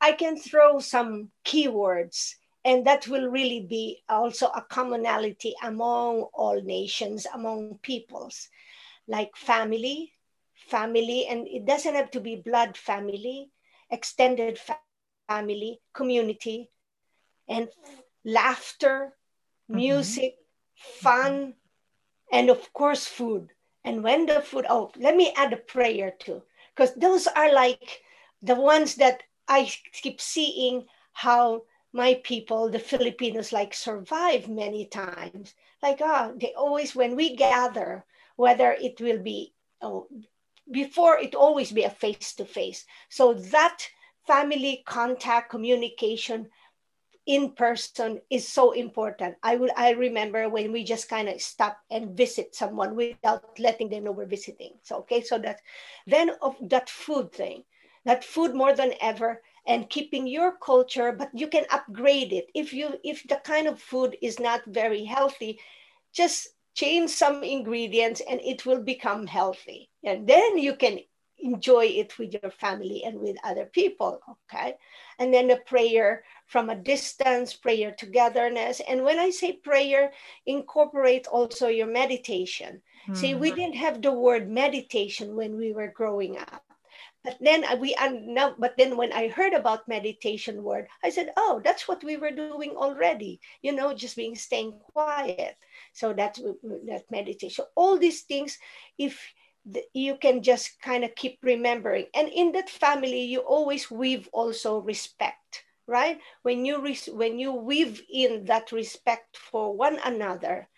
I 0.00 0.12
can 0.12 0.36
throw 0.36 0.80
some 0.80 1.30
keywords 1.46 2.34
and 2.64 2.86
that 2.86 3.06
will 3.08 3.28
really 3.28 3.60
be 3.60 4.02
also 4.08 4.46
a 4.46 4.62
commonality 4.62 5.54
among 5.62 6.22
all 6.32 6.60
nations 6.62 7.26
among 7.34 7.78
peoples 7.82 8.48
like 9.06 9.36
family, 9.36 10.12
family, 10.68 11.26
and 11.26 11.46
it 11.46 11.66
doesn't 11.66 11.94
have 11.94 12.10
to 12.12 12.20
be 12.20 12.36
blood 12.36 12.76
family, 12.76 13.50
extended 13.90 14.58
family, 15.28 15.80
community, 15.92 16.70
and 17.48 17.68
laughter, 18.24 19.12
mm-hmm. 19.70 19.76
music, 19.76 20.34
mm-hmm. 20.34 21.04
fun, 21.04 21.54
and 22.32 22.50
of 22.50 22.72
course, 22.72 23.06
food. 23.06 23.50
And 23.84 24.02
when 24.02 24.26
the 24.26 24.40
food, 24.40 24.64
oh, 24.68 24.90
let 24.96 25.14
me 25.14 25.32
add 25.36 25.52
a 25.52 25.58
prayer 25.58 26.12
too, 26.18 26.42
because 26.74 26.94
those 26.94 27.26
are 27.26 27.52
like 27.52 28.00
the 28.42 28.54
ones 28.54 28.96
that 28.96 29.22
I 29.46 29.70
keep 29.92 30.20
seeing 30.20 30.86
how 31.12 31.64
my 31.94 32.20
people, 32.24 32.68
the 32.68 32.78
Filipinos, 32.78 33.52
like 33.52 33.72
survive 33.72 34.48
many 34.48 34.84
times. 34.84 35.54
Like, 35.80 36.00
ah, 36.02 36.30
oh, 36.32 36.36
they 36.36 36.52
always, 36.54 36.94
when 36.94 37.14
we 37.14 37.36
gather, 37.36 38.04
whether 38.36 38.72
it 38.72 39.00
will 39.00 39.22
be 39.22 39.54
oh, 39.80 40.08
before 40.70 41.18
it 41.18 41.34
always 41.34 41.70
be 41.70 41.84
a 41.84 41.90
face 41.90 42.34
to 42.34 42.44
face. 42.44 42.84
So 43.08 43.34
that 43.34 43.86
family 44.26 44.82
contact 44.86 45.50
communication 45.50 46.48
in 47.26 47.52
person 47.52 48.20
is 48.28 48.46
so 48.48 48.72
important. 48.72 49.36
I 49.42 49.56
will 49.56 49.70
I 49.76 49.90
remember 49.92 50.48
when 50.48 50.72
we 50.72 50.82
just 50.84 51.08
kind 51.08 51.28
of 51.28 51.40
stop 51.40 51.78
and 51.90 52.16
visit 52.16 52.54
someone 52.54 52.96
without 52.96 53.58
letting 53.58 53.88
them 53.88 54.04
know 54.04 54.12
we're 54.12 54.26
visiting. 54.26 54.74
So 54.82 54.96
okay, 54.98 55.22
so 55.22 55.38
that 55.38 55.60
then 56.06 56.32
of 56.42 56.56
that 56.68 56.90
food 56.90 57.32
thing, 57.32 57.64
that 58.04 58.24
food 58.24 58.54
more 58.54 58.74
than 58.74 58.94
ever 59.00 59.40
and 59.66 59.88
keeping 59.88 60.26
your 60.26 60.52
culture, 60.52 61.12
but 61.12 61.30
you 61.32 61.48
can 61.48 61.64
upgrade 61.70 62.32
it. 62.32 62.50
If 62.54 62.72
you 62.72 62.98
if 63.02 63.26
the 63.28 63.36
kind 63.36 63.66
of 63.66 63.80
food 63.80 64.16
is 64.20 64.38
not 64.38 64.64
very 64.66 65.04
healthy, 65.04 65.58
just 66.12 66.48
change 66.74 67.10
some 67.10 67.42
ingredients 67.42 68.20
and 68.28 68.40
it 68.40 68.66
will 68.66 68.82
become 68.82 69.26
healthy. 69.26 69.90
And 70.02 70.26
then 70.26 70.58
you 70.58 70.76
can 70.76 71.00
enjoy 71.38 71.84
it 71.86 72.18
with 72.18 72.32
your 72.32 72.50
family 72.50 73.02
and 73.04 73.20
with 73.20 73.36
other 73.44 73.66
people. 73.66 74.20
Okay. 74.52 74.74
And 75.18 75.32
then 75.32 75.48
the 75.48 75.58
prayer 75.66 76.24
from 76.46 76.70
a 76.70 76.76
distance, 76.76 77.54
prayer 77.54 77.94
togetherness. 77.96 78.80
And 78.88 79.04
when 79.04 79.18
I 79.18 79.30
say 79.30 79.52
prayer, 79.52 80.12
incorporate 80.46 81.26
also 81.26 81.68
your 81.68 81.86
meditation. 81.86 82.82
Mm-hmm. 83.04 83.14
See, 83.14 83.34
we 83.34 83.50
didn't 83.52 83.76
have 83.76 84.02
the 84.02 84.12
word 84.12 84.50
meditation 84.50 85.36
when 85.36 85.56
we 85.56 85.72
were 85.72 85.88
growing 85.88 86.38
up. 86.38 86.64
But 87.24 87.38
then 87.40 87.64
we 87.80 87.94
and 87.94 88.34
now, 88.34 88.54
but 88.58 88.76
then 88.76 88.98
when 88.98 89.10
I 89.12 89.28
heard 89.28 89.54
about 89.54 89.88
meditation 89.88 90.62
word, 90.62 90.88
I 91.02 91.08
said, 91.08 91.32
oh, 91.38 91.62
that's 91.64 91.88
what 91.88 92.04
we 92.04 92.18
were 92.18 92.30
doing 92.30 92.76
already. 92.76 93.40
You 93.62 93.72
know, 93.72 93.94
just 93.94 94.14
being 94.14 94.36
staying 94.36 94.78
quiet. 94.92 95.56
So 95.94 96.12
that's 96.12 96.38
that 96.38 97.04
meditation. 97.10 97.64
All 97.76 97.96
these 97.96 98.22
things, 98.22 98.58
if 98.98 99.18
you 99.94 100.18
can 100.18 100.42
just 100.42 100.78
kind 100.82 101.02
of 101.02 101.14
keep 101.14 101.38
remembering, 101.42 102.06
and 102.14 102.28
in 102.28 102.52
that 102.52 102.68
family, 102.68 103.22
you 103.22 103.40
always 103.40 103.90
weave 103.90 104.28
also 104.32 104.78
respect, 104.80 105.64
right? 105.86 106.20
When 106.42 106.66
you 106.66 106.82
re- 106.82 107.08
when 107.08 107.38
you 107.38 107.54
weave 107.54 108.02
in 108.12 108.44
that 108.44 108.70
respect 108.70 109.38
for 109.38 109.74
one 109.74 109.98
another, 110.04 110.68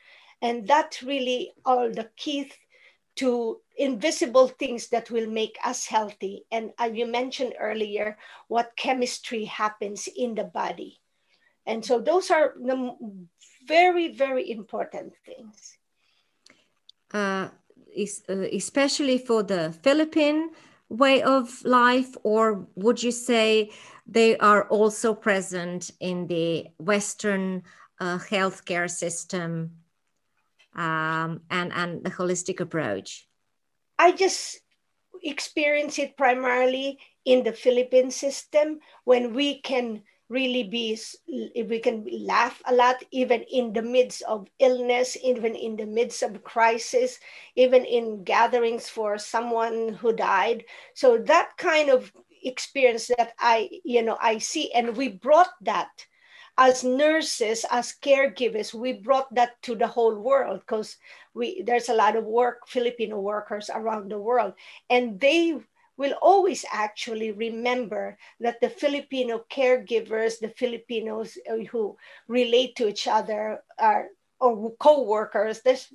and 0.40 0.68
that 0.68 1.02
really 1.02 1.54
are 1.64 1.88
the 1.88 2.08
key 2.16 2.52
to 3.16 3.60
invisible 3.76 4.48
things 4.48 4.88
that 4.88 5.10
will 5.10 5.28
make 5.28 5.58
us 5.64 5.86
healthy. 5.86 6.44
And 6.50 6.72
uh, 6.80 6.90
you 6.92 7.06
mentioned 7.06 7.54
earlier 7.60 8.18
what 8.48 8.76
chemistry 8.76 9.44
happens 9.44 10.08
in 10.16 10.34
the 10.34 10.44
body. 10.44 11.00
And 11.66 11.84
so 11.84 12.00
those 12.00 12.30
are 12.30 12.54
the 12.56 12.96
very, 13.66 14.08
very 14.14 14.50
important 14.50 15.14
things. 15.24 15.76
Uh, 17.12 17.48
uh, 18.28 18.34
especially 18.52 19.18
for 19.18 19.42
the 19.42 19.72
Philippine 19.82 20.50
way 20.88 21.22
of 21.22 21.64
life, 21.64 22.14
or 22.22 22.66
would 22.74 23.02
you 23.02 23.10
say 23.10 23.70
they 24.06 24.36
are 24.38 24.68
also 24.68 25.14
present 25.14 25.90
in 26.00 26.26
the 26.26 26.66
Western 26.78 27.62
uh, 27.98 28.18
healthcare 28.18 28.90
system 28.90 29.70
um, 30.74 31.40
and 31.50 31.72
and 31.72 32.04
the 32.04 32.10
holistic 32.10 32.60
approach? 32.60 33.25
I 33.98 34.12
just 34.12 34.60
experience 35.22 35.98
it 35.98 36.16
primarily 36.16 36.98
in 37.24 37.42
the 37.42 37.52
Philippine 37.52 38.10
system 38.10 38.80
when 39.04 39.34
we 39.34 39.60
can 39.60 40.02
really 40.28 40.64
be 40.64 40.98
we 41.28 41.78
can 41.78 42.04
laugh 42.26 42.60
a 42.66 42.74
lot 42.74 42.96
even 43.12 43.42
in 43.42 43.72
the 43.72 43.82
midst 43.82 44.22
of 44.22 44.48
illness 44.58 45.16
even 45.22 45.54
in 45.54 45.76
the 45.76 45.86
midst 45.86 46.22
of 46.22 46.42
crisis 46.42 47.20
even 47.54 47.84
in 47.84 48.24
gatherings 48.24 48.88
for 48.88 49.18
someone 49.18 49.94
who 49.94 50.12
died. 50.12 50.64
So 50.94 51.18
that 51.18 51.56
kind 51.56 51.90
of 51.90 52.12
experience 52.42 53.08
that 53.08 53.32
i 53.40 53.68
you 53.84 54.02
know 54.02 54.16
i 54.20 54.38
see 54.38 54.70
and 54.72 54.96
we 54.96 55.08
brought 55.08 55.50
that 55.62 55.88
as 56.58 56.82
nurses 56.82 57.64
as 57.70 57.94
caregivers 58.02 58.72
we 58.72 58.92
brought 58.92 59.32
that 59.34 59.60
to 59.62 59.74
the 59.74 59.86
whole 59.86 60.16
world 60.16 60.60
because 60.60 60.96
we 61.34 61.62
there's 61.62 61.88
a 61.88 61.94
lot 61.94 62.16
of 62.16 62.24
work 62.24 62.66
filipino 62.66 63.20
workers 63.20 63.70
around 63.74 64.10
the 64.10 64.18
world 64.18 64.54
and 64.88 65.20
they 65.20 65.58
will 65.96 66.14
always 66.20 66.64
actually 66.72 67.32
remember 67.32 68.18
that 68.40 68.60
the 68.60 68.68
Filipino 68.68 69.44
caregivers, 69.50 70.38
the 70.38 70.50
Filipinos 70.50 71.38
uh, 71.50 71.56
who 71.70 71.96
relate 72.28 72.76
to 72.76 72.88
each 72.88 73.08
other 73.08 73.62
are 73.78 74.08
or 74.38 74.72
co-workers, 74.78 75.62
this, 75.62 75.88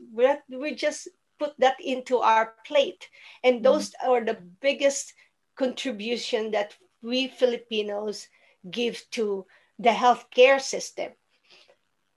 we 0.50 0.74
just 0.74 1.08
put 1.38 1.54
that 1.60 1.78
into 1.80 2.18
our 2.18 2.54
plate. 2.66 3.08
And 3.44 3.58
mm-hmm. 3.58 3.64
those 3.64 3.92
mm. 3.92 4.08
are 4.10 4.26
the 4.26 4.38
biggest 4.62 5.14
contribution 5.56 6.52
that 6.52 6.76
we 7.04 7.28
Filipinos 7.28 8.28
give 8.70 9.04
to 9.12 9.46
the 9.82 9.90
healthcare 9.90 10.62
system. 10.62 11.12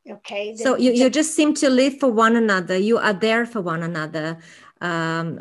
Okay. 0.09 0.55
So 0.57 0.77
you, 0.77 0.92
you 0.92 1.09
just 1.09 1.35
seem 1.35 1.55
to 1.55 1.70
live 1.70 1.98
for 1.98 2.11
one 2.11 2.37
another. 2.37 2.77
You 2.77 2.98
are 2.98 3.14
there 3.14 3.46
for 3.46 3.62
one 3.62 3.83
another. 3.83 4.38
Um, 4.81 5.40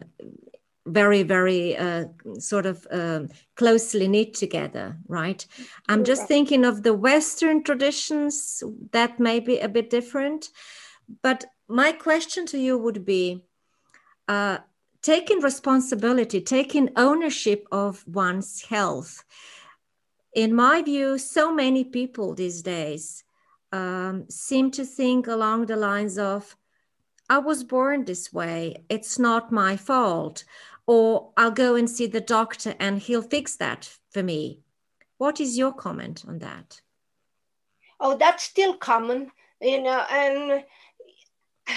very 0.86 1.24
very 1.24 1.78
uh, 1.78 2.06
sort 2.40 2.66
of 2.66 2.86
uh, 2.92 3.22
closely 3.56 4.06
knit 4.06 4.34
together 4.34 4.98
right 5.08 5.48
i'm 5.88 6.04
just 6.04 6.28
thinking 6.28 6.66
of 6.66 6.84
the 6.84 6.94
western 6.94 7.64
traditions 7.64 8.62
that 8.92 9.18
may 9.18 9.40
be 9.40 9.60
a 9.60 9.70
bit 9.70 9.90
different 9.90 10.50
but 11.22 11.46
my 11.70 11.94
question 11.94 12.46
to 12.46 12.58
you 12.58 12.78
would 12.78 13.06
be 13.06 13.46
uh, 14.28 14.58
taking 15.02 15.40
responsibility 15.40 16.42
taking 16.42 16.90
ownership 16.98 17.66
of 17.72 18.06
one's 18.06 18.64
health 18.64 19.24
in 20.36 20.54
my 20.54 20.82
view 20.82 21.18
so 21.18 21.54
many 21.54 21.84
people 21.84 22.34
these 22.34 22.62
days 22.62 23.24
um, 23.72 24.26
seem 24.30 24.72
to 24.72 24.86
think 24.86 25.28
along 25.28 25.66
the 25.66 25.76
lines 25.76 26.18
of 26.18 26.56
I 27.30 27.40
was 27.40 27.64
born 27.64 28.06
this 28.06 28.34
way. 28.34 28.84
It's 28.90 29.18
not 29.18 29.52
my 29.52 29.78
fault 29.78 30.44
or 30.86 31.32
I'll 31.38 31.52
go 31.52 31.76
and 31.76 31.90
see 31.90 32.08
the 32.08 32.22
doctor 32.22 32.76
and 32.80 33.00
he'll 33.00 33.22
fix 33.22 33.56
that 33.58 33.90
for 34.12 34.22
me. 34.22 34.60
What 35.18 35.40
is 35.40 35.58
your 35.58 35.72
comment 35.72 36.26
on 36.28 36.40
that? 36.40 36.82
Oh, 38.00 38.18
that's 38.18 38.44
still 38.44 38.76
common, 38.76 39.32
you 39.62 39.82
know, 39.82 40.04
and 40.12 40.64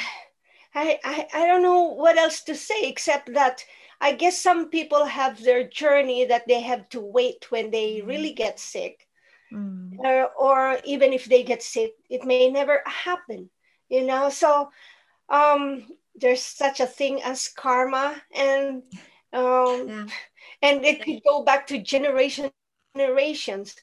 I, 0.75 0.99
I, 1.05 1.27
I 1.33 1.47
don't 1.47 1.62
know 1.62 1.85
what 1.85 2.19
else 2.19 2.42
to 2.42 2.55
say 2.55 2.88
except 2.88 3.33
that 3.35 3.64
I 4.01 4.13
guess 4.13 4.41
some 4.41 4.69
people 4.69 5.05
have 5.05 5.43
their 5.43 5.67
journey 5.67 6.27
that 6.27 6.47
they 6.47 6.61
have 6.61 6.89
to 6.91 7.01
wait 7.01 7.51
when 7.51 7.71
they 7.71 8.01
mm. 8.01 8.07
really 8.07 8.33
get 8.33 8.61
sick. 8.61 9.07
Mm. 9.53 9.99
Or, 9.99 10.31
or 10.39 10.79
even 10.85 11.13
if 11.13 11.27
they 11.27 11.43
get 11.43 11.63
sick, 11.63 11.93
it 12.11 12.25
may 12.25 12.51
never 12.51 12.83
happen, 12.85 13.49
you 13.89 14.05
know. 14.05 14.29
So 14.29 14.71
um, 15.29 15.87
there's 16.15 16.43
such 16.43 16.81
a 16.81 16.87
thing 16.87 17.23
as 17.23 17.49
karma 17.49 18.21
and 18.35 18.83
um, 19.33 19.89
yeah. 19.89 20.07
and 20.63 20.85
it 20.85 21.03
could 21.03 21.23
go 21.25 21.43
back 21.45 21.67
to 21.67 21.79
generation 21.79 22.51
generations 22.97 23.77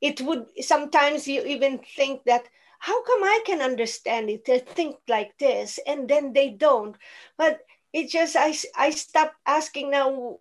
it 0.00 0.20
would 0.20 0.46
sometimes 0.60 1.26
you 1.26 1.42
even 1.44 1.78
think 1.96 2.22
that 2.24 2.44
how 2.78 3.02
come 3.02 3.24
i 3.24 3.40
can 3.44 3.60
understand 3.60 4.30
it 4.30 4.44
they 4.44 4.60
think 4.60 4.96
like 5.08 5.36
this 5.38 5.78
and 5.86 6.08
then 6.08 6.32
they 6.32 6.50
don't 6.50 6.96
but 7.36 7.60
it 7.92 8.08
just 8.08 8.36
i 8.36 8.54
i 8.76 8.90
stop 8.90 9.34
asking 9.46 9.90
now 9.90 10.38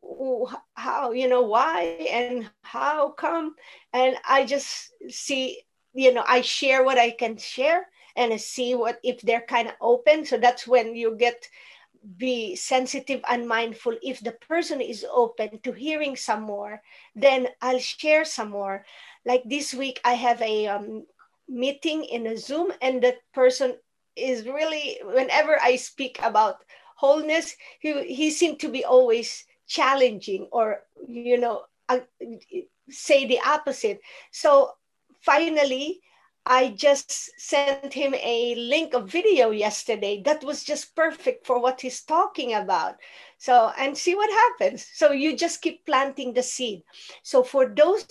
how 0.76 1.12
you 1.12 1.28
know 1.28 1.42
why 1.42 2.08
and 2.12 2.50
how 2.64 3.10
come? 3.10 3.56
And 3.94 4.16
i 4.28 4.46
just 4.46 4.92
see 5.10 5.62
you 5.94 6.14
know 6.14 6.24
i 6.28 6.42
share 6.42 6.84
what 6.84 6.98
i 6.98 7.10
can 7.12 7.38
share 7.38 7.88
and 8.16 8.40
see 8.40 8.76
what 8.76 9.00
if 9.04 9.22
they're 9.22 9.46
kind 9.48 9.68
of 9.68 9.76
open. 9.82 10.26
So 10.26 10.38
that's 10.38 10.68
when 10.68 10.96
you 10.96 11.16
get 11.16 11.48
be 12.18 12.56
sensitive 12.56 13.20
and 13.28 13.48
mindful. 13.48 13.98
If 14.02 14.22
the 14.22 14.32
person 14.32 14.80
is 14.80 15.06
open 15.12 15.60
to 15.64 15.72
hearing 15.74 16.16
some 16.16 16.44
more 16.44 16.82
then 17.16 17.48
i'll 17.62 17.80
share 17.80 18.26
some 18.26 18.52
more. 18.52 18.86
Like 19.26 19.44
this 19.46 19.74
week 19.74 20.00
i 20.06 20.14
have 20.14 20.42
a 20.42 20.68
um, 20.68 21.06
meeting 21.48 22.06
in 22.06 22.28
a 22.28 22.38
zoom 22.38 22.72
and 22.82 23.02
that 23.02 23.18
person 23.34 23.76
is 24.16 24.46
really 24.46 25.00
whenever 25.04 25.58
i 25.62 25.76
speak 25.76 26.20
about 26.22 26.58
wholeness 27.00 27.56
he, 27.80 28.04
he 28.04 28.30
seemed 28.30 28.60
to 28.60 28.70
be 28.70 28.84
always 28.84 29.46
challenging 29.68 30.48
or 30.52 30.82
you 31.08 31.38
know 31.40 31.64
uh, 31.88 32.00
say 32.90 33.26
the 33.26 33.40
opposite 33.46 34.00
so 34.32 34.72
finally 35.22 36.02
I 36.46 36.70
just 36.70 37.12
sent 37.40 37.94
him 37.94 38.16
a 38.16 38.56
link 38.56 38.96
of 38.96 39.12
video 39.12 39.52
yesterday 39.52 40.22
that 40.26 40.44
was 40.44 40.64
just 40.64 40.96
perfect 40.96 41.46
for 41.46 41.62
what 41.62 41.82
he's 41.82 42.02
talking 42.02 42.56
about. 42.56 42.96
So, 43.38 43.72
and 43.78 43.96
see 43.96 44.16
what 44.16 44.32
happens. 44.32 44.88
So 44.94 45.12
you 45.12 45.38
just 45.38 45.62
keep 45.62 45.86
planting 45.86 46.34
the 46.34 46.42
seed. 46.42 46.82
So 47.22 47.44
for 47.44 47.68
those 47.68 48.08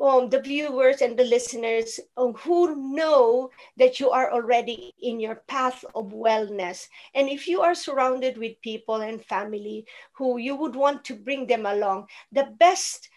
um, 0.00 0.30
the 0.30 0.40
viewers 0.40 1.02
and 1.02 1.18
the 1.18 1.24
listeners 1.24 1.98
um, 2.16 2.34
who 2.34 2.94
know 2.94 3.50
that 3.76 3.98
you 3.98 4.10
are 4.10 4.32
already 4.32 4.94
in 5.02 5.18
your 5.18 5.36
path 5.46 5.84
of 5.94 6.12
wellness. 6.12 6.86
And 7.14 7.28
if 7.28 7.48
you 7.48 7.62
are 7.62 7.74
surrounded 7.74 8.38
with 8.38 8.60
people 8.62 9.02
and 9.02 9.24
family 9.24 9.86
who 10.12 10.38
you 10.38 10.54
would 10.56 10.76
want 10.76 11.04
to 11.06 11.14
bring 11.14 11.46
them 11.46 11.66
along, 11.66 12.08
the 12.32 12.48
best 12.58 13.08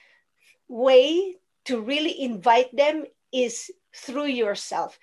way 0.68 1.36
to 1.66 1.82
really 1.82 2.22
invite 2.22 2.76
them 2.76 3.06
is 3.32 3.72
through 3.94 4.26
yourself, 4.28 4.98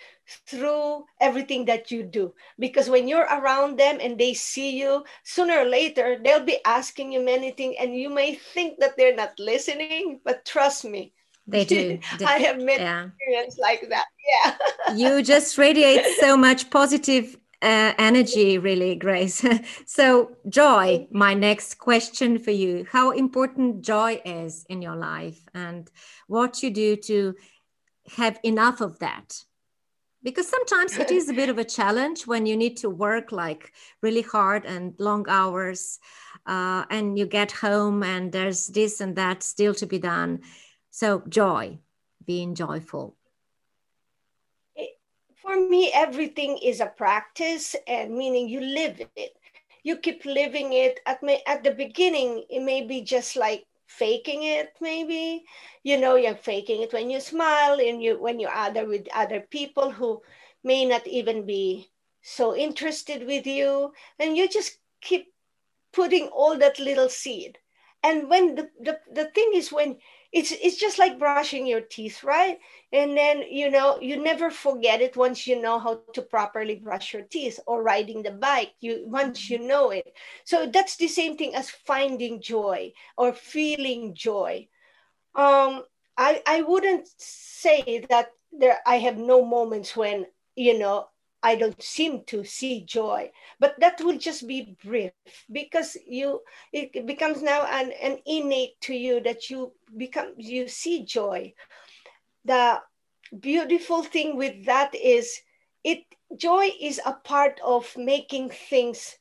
through 0.47 1.05
everything 1.21 1.67
that 1.67 1.91
you 1.91 2.03
do. 2.03 2.35
Because 2.59 2.89
when 2.89 3.07
you're 3.07 3.29
around 3.29 3.79
them 3.79 3.99
and 4.01 4.19
they 4.19 4.35
see 4.35 4.79
you, 4.79 5.05
sooner 5.25 5.59
or 5.59 5.65
later, 5.65 6.19
they'll 6.23 6.45
be 6.45 6.59
asking 6.65 7.13
you 7.13 7.25
many 7.25 7.51
things, 7.51 7.77
and 7.79 7.95
you 7.95 8.09
may 8.09 8.35
think 8.35 8.81
that 8.81 8.97
they're 8.97 9.15
not 9.15 9.39
listening, 9.39 10.21
but 10.25 10.45
trust 10.45 10.85
me. 10.85 11.13
They 11.49 11.65
do. 11.65 11.99
I 12.25 12.39
have 12.39 12.59
many 12.59 12.83
yeah. 12.83 13.07
experience 13.07 13.59
like 13.59 13.89
that. 13.89 14.07
Yeah. 14.29 14.95
you 14.95 15.23
just 15.23 15.57
radiate 15.57 16.05
so 16.21 16.37
much 16.37 16.71
positive 16.71 17.37
uh, 17.63 17.93
energy, 17.99 18.59
really, 18.59 18.95
Grace. 18.95 19.45
so, 19.87 20.37
joy, 20.49 21.09
my 21.11 21.35
next 21.35 21.79
question 21.79 22.39
for 22.39 22.53
you. 22.53 22.87
How 22.91 23.11
important 23.11 23.83
joy 23.83 24.21
is 24.25 24.65
in 24.69 24.83
your 24.83 24.95
life 24.95 25.41
and 25.55 25.91
what 26.29 26.63
you 26.63 26.71
do 26.71 26.97
to 26.97 27.35
have 28.17 28.39
enough 28.45 28.81
of 28.81 28.99
that 29.01 29.43
because 30.23 30.49
sometimes 30.49 30.99
it 30.99 31.11
is 31.11 31.29
a 31.29 31.33
bit 31.33 31.49
of 31.49 31.59
a 31.59 31.65
challenge 31.65 32.27
when 32.27 32.45
you 32.45 32.57
need 32.57 32.77
to 32.77 32.91
work 32.91 33.31
like 33.31 33.73
really 34.03 34.23
hard 34.23 34.65
and 34.65 34.95
long 34.99 35.25
hours 35.29 35.99
uh, 36.47 36.85
and 36.91 37.19
you 37.19 37.27
get 37.27 37.53
home 37.53 38.03
and 38.03 38.33
there's 38.33 38.67
this 38.69 39.01
and 39.01 39.15
that 39.17 39.43
still 39.43 39.75
to 39.75 39.87
be 39.87 39.99
done 39.99 40.41
so 40.91 41.23
joy 41.29 41.79
being 42.25 42.55
joyful. 42.55 43.17
For 45.43 45.57
me 45.57 45.91
everything 45.95 46.59
is 46.59 46.81
a 46.81 46.87
practice 46.87 47.75
and 47.87 48.15
meaning 48.15 48.49
you 48.49 48.61
live 48.61 49.01
it. 49.17 49.37
You 49.83 49.97
keep 49.97 50.25
living 50.25 50.73
it. 50.75 51.01
At, 51.07 51.23
my, 51.23 51.41
at 51.47 51.65
the 51.65 51.71
beginning 51.71 52.45
it 52.51 52.61
may 52.61 52.83
be 52.83 53.01
just 53.01 53.37
like 53.37 53.65
faking 53.87 54.43
it 54.43 54.75
maybe. 54.81 55.45
You 55.83 55.99
know 55.99 56.17
you're 56.17 56.35
faking 56.35 56.83
it 56.83 56.93
when 56.93 57.09
you 57.09 57.21
smile 57.21 57.81
and 57.81 58.03
you 58.03 58.21
when 58.21 58.39
you're 58.39 58.55
other 58.55 58.87
with 58.87 59.09
other 59.15 59.41
people 59.41 59.91
who 59.91 60.21
may 60.63 60.85
not 60.85 61.07
even 61.07 61.47
be 61.47 61.89
so 62.21 62.55
interested 62.55 63.27
with 63.27 63.47
you. 63.47 63.93
And 64.19 64.37
you 64.37 64.49
just 64.49 64.79
keep 65.01 65.33
putting 65.93 66.29
all 66.29 66.59
that 66.59 66.79
little 66.79 67.09
seed. 67.09 67.59
And 68.03 68.29
when 68.29 68.55
the, 68.55 68.71
the, 68.81 68.99
the 69.13 69.25
thing 69.27 69.53
is 69.55 69.73
when 69.73 69.97
it's 70.33 70.53
it's 70.53 70.77
just 70.77 70.99
like 70.99 71.19
brushing 71.19 71.67
your 71.67 71.81
teeth 71.81 72.23
right? 72.23 72.59
And 72.93 73.17
then 73.17 73.43
you 73.51 73.71
know 73.71 73.99
you 74.01 74.23
never 74.23 74.51
forget 74.51 75.01
it 75.01 75.17
once 75.17 75.47
you 75.47 75.61
know 75.61 75.79
how 75.79 76.01
to 76.15 76.23
properly 76.23 76.77
brush 76.77 77.13
your 77.13 77.23
teeth 77.23 77.59
or 77.67 77.83
riding 77.83 78.23
the 78.23 78.33
bike 78.33 78.73
you 78.81 79.05
once 79.07 79.49
you 79.49 79.59
know 79.59 79.91
it. 79.91 80.13
So 80.45 80.67
that's 80.67 80.97
the 80.97 81.09
same 81.09 81.37
thing 81.37 81.55
as 81.55 81.71
finding 81.71 82.41
joy 82.43 82.93
or 83.17 83.33
feeling 83.33 84.15
joy. 84.15 84.69
Um 85.35 85.85
i 86.17 86.43
i 86.47 86.63
wouldn't 86.63 87.09
say 87.19 88.05
that 88.11 88.31
there 88.53 88.79
i 88.87 88.99
have 88.99 89.17
no 89.17 89.45
moments 89.45 89.97
when 89.97 90.27
you 90.57 90.79
know 90.79 91.07
I 91.43 91.55
don't 91.55 91.81
seem 91.83 92.25
to 92.27 92.45
see 92.45 92.85
joy. 92.85 93.31
But 93.61 93.75
that 93.79 94.01
will 94.01 94.19
just 94.19 94.47
be 94.47 94.77
brief 94.85 95.13
because 95.51 95.97
you 96.07 96.41
it 96.73 97.07
becomes 97.07 97.43
now 97.43 97.65
an, 97.67 97.93
an 98.03 98.19
innate 98.27 98.81
to 98.83 98.95
you 98.95 99.21
that 99.21 99.51
you 99.51 99.73
become 99.97 100.35
you 100.37 100.69
see 100.69 101.05
joy. 101.05 101.55
The 102.45 102.81
beautiful 103.41 104.03
thing 104.03 104.37
with 104.37 104.65
that 104.67 104.95
is 104.95 105.41
it 105.85 106.05
joy 106.37 106.71
is 106.81 107.01
a 107.05 107.13
part 107.13 107.61
of 107.65 107.95
making 107.97 108.51
things 108.51 109.17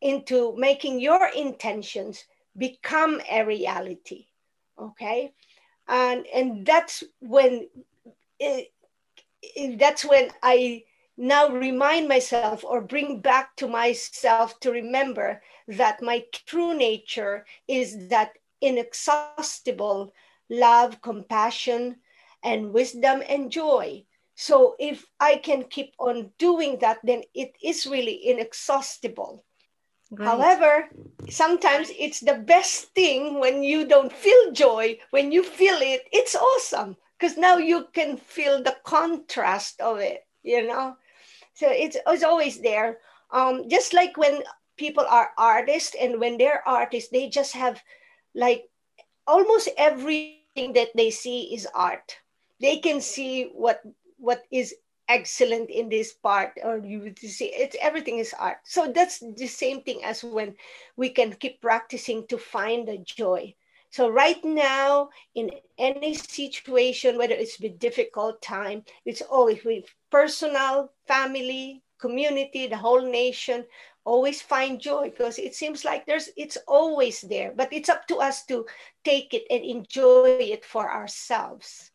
into 0.00 0.54
making 0.56 1.00
your 1.00 1.28
intentions 1.36 2.24
become 2.56 3.20
a 3.30 3.44
reality 3.44 4.26
okay 4.78 5.32
and 5.88 6.26
and 6.34 6.66
that's 6.66 7.04
when 7.20 7.68
it, 8.38 8.72
it, 9.42 9.78
that's 9.78 10.04
when 10.04 10.28
i 10.42 10.82
now 11.16 11.48
remind 11.48 12.08
myself 12.08 12.64
or 12.64 12.80
bring 12.80 13.20
back 13.20 13.54
to 13.56 13.68
myself 13.68 14.58
to 14.60 14.70
remember 14.70 15.42
that 15.68 16.02
my 16.02 16.24
true 16.46 16.74
nature 16.74 17.44
is 17.68 18.08
that 18.08 18.32
inexhaustible 18.60 20.12
love 20.48 21.00
compassion 21.02 21.96
and 22.42 22.72
wisdom 22.72 23.22
and 23.28 23.50
joy 23.50 24.04
so 24.34 24.74
if 24.78 25.06
i 25.20 25.36
can 25.36 25.62
keep 25.64 25.92
on 25.98 26.30
doing 26.38 26.78
that 26.80 26.98
then 27.02 27.22
it 27.34 27.54
is 27.62 27.86
really 27.86 28.26
inexhaustible 28.28 29.44
Great. 30.14 30.26
However, 30.26 30.88
sometimes 31.30 31.90
it's 31.98 32.20
the 32.20 32.34
best 32.34 32.92
thing 32.94 33.40
when 33.40 33.62
you 33.62 33.86
don't 33.86 34.12
feel 34.12 34.52
joy. 34.52 34.98
When 35.10 35.32
you 35.32 35.42
feel 35.42 35.78
it, 35.80 36.02
it's 36.12 36.34
awesome 36.34 36.96
because 37.18 37.38
now 37.38 37.56
you 37.56 37.86
can 37.94 38.18
feel 38.18 38.62
the 38.62 38.76
contrast 38.84 39.80
of 39.80 40.00
it, 40.00 40.26
you 40.42 40.66
know? 40.66 40.96
So 41.54 41.68
it's, 41.70 41.96
it's 42.06 42.24
always 42.24 42.60
there. 42.60 42.98
Um, 43.30 43.68
just 43.68 43.92
like 43.92 44.16
when 44.16 44.42
people 44.76 45.04
are 45.08 45.30
artists 45.38 45.94
and 46.00 46.20
when 46.20 46.38
they're 46.38 46.66
artists, 46.66 47.10
they 47.10 47.28
just 47.28 47.54
have 47.54 47.82
like 48.34 48.68
almost 49.26 49.68
everything 49.76 50.72
that 50.74 50.90
they 50.96 51.10
see 51.10 51.54
is 51.54 51.66
art. 51.74 52.16
They 52.60 52.78
can 52.78 53.00
see 53.00 53.50
what 53.54 53.82
what 54.18 54.42
is 54.50 54.74
excellent 55.08 55.70
in 55.70 55.88
this 55.88 56.12
part 56.12 56.52
or 56.62 56.78
you 56.78 57.12
see 57.16 57.46
it's 57.46 57.76
everything 57.80 58.18
is 58.18 58.32
art 58.38 58.58
so 58.64 58.90
that's 58.94 59.18
the 59.36 59.46
same 59.46 59.82
thing 59.82 60.02
as 60.04 60.22
when 60.24 60.54
we 60.96 61.10
can 61.10 61.32
keep 61.32 61.60
practicing 61.60 62.26
to 62.28 62.38
find 62.38 62.86
the 62.88 62.98
joy 62.98 63.52
so 63.92 64.08
right 64.08 64.42
now 64.44 65.10
in 65.36 65.50
any 65.78 66.14
situation 66.14 67.18
whether 67.18 67.34
it's 67.34 67.60
a 67.62 67.68
difficult 67.68 68.40
time 68.42 68.82
it's 69.04 69.22
always 69.22 69.62
with 69.64 69.84
personal 70.10 70.90
family 71.06 71.82
community 72.00 72.66
the 72.66 72.76
whole 72.76 73.02
nation 73.02 73.64
always 74.04 74.42
find 74.42 74.80
joy 74.80 75.10
because 75.10 75.38
it 75.38 75.54
seems 75.54 75.84
like 75.84 76.06
there's 76.06 76.30
it's 76.36 76.58
always 76.66 77.20
there 77.22 77.52
but 77.56 77.72
it's 77.72 77.88
up 77.88 78.08
to 78.08 78.16
us 78.16 78.44
to 78.44 78.66
take 79.04 79.32
it 79.32 79.44
and 79.50 79.64
enjoy 79.64 80.26
it 80.40 80.64
for 80.64 80.90
ourselves 80.90 81.92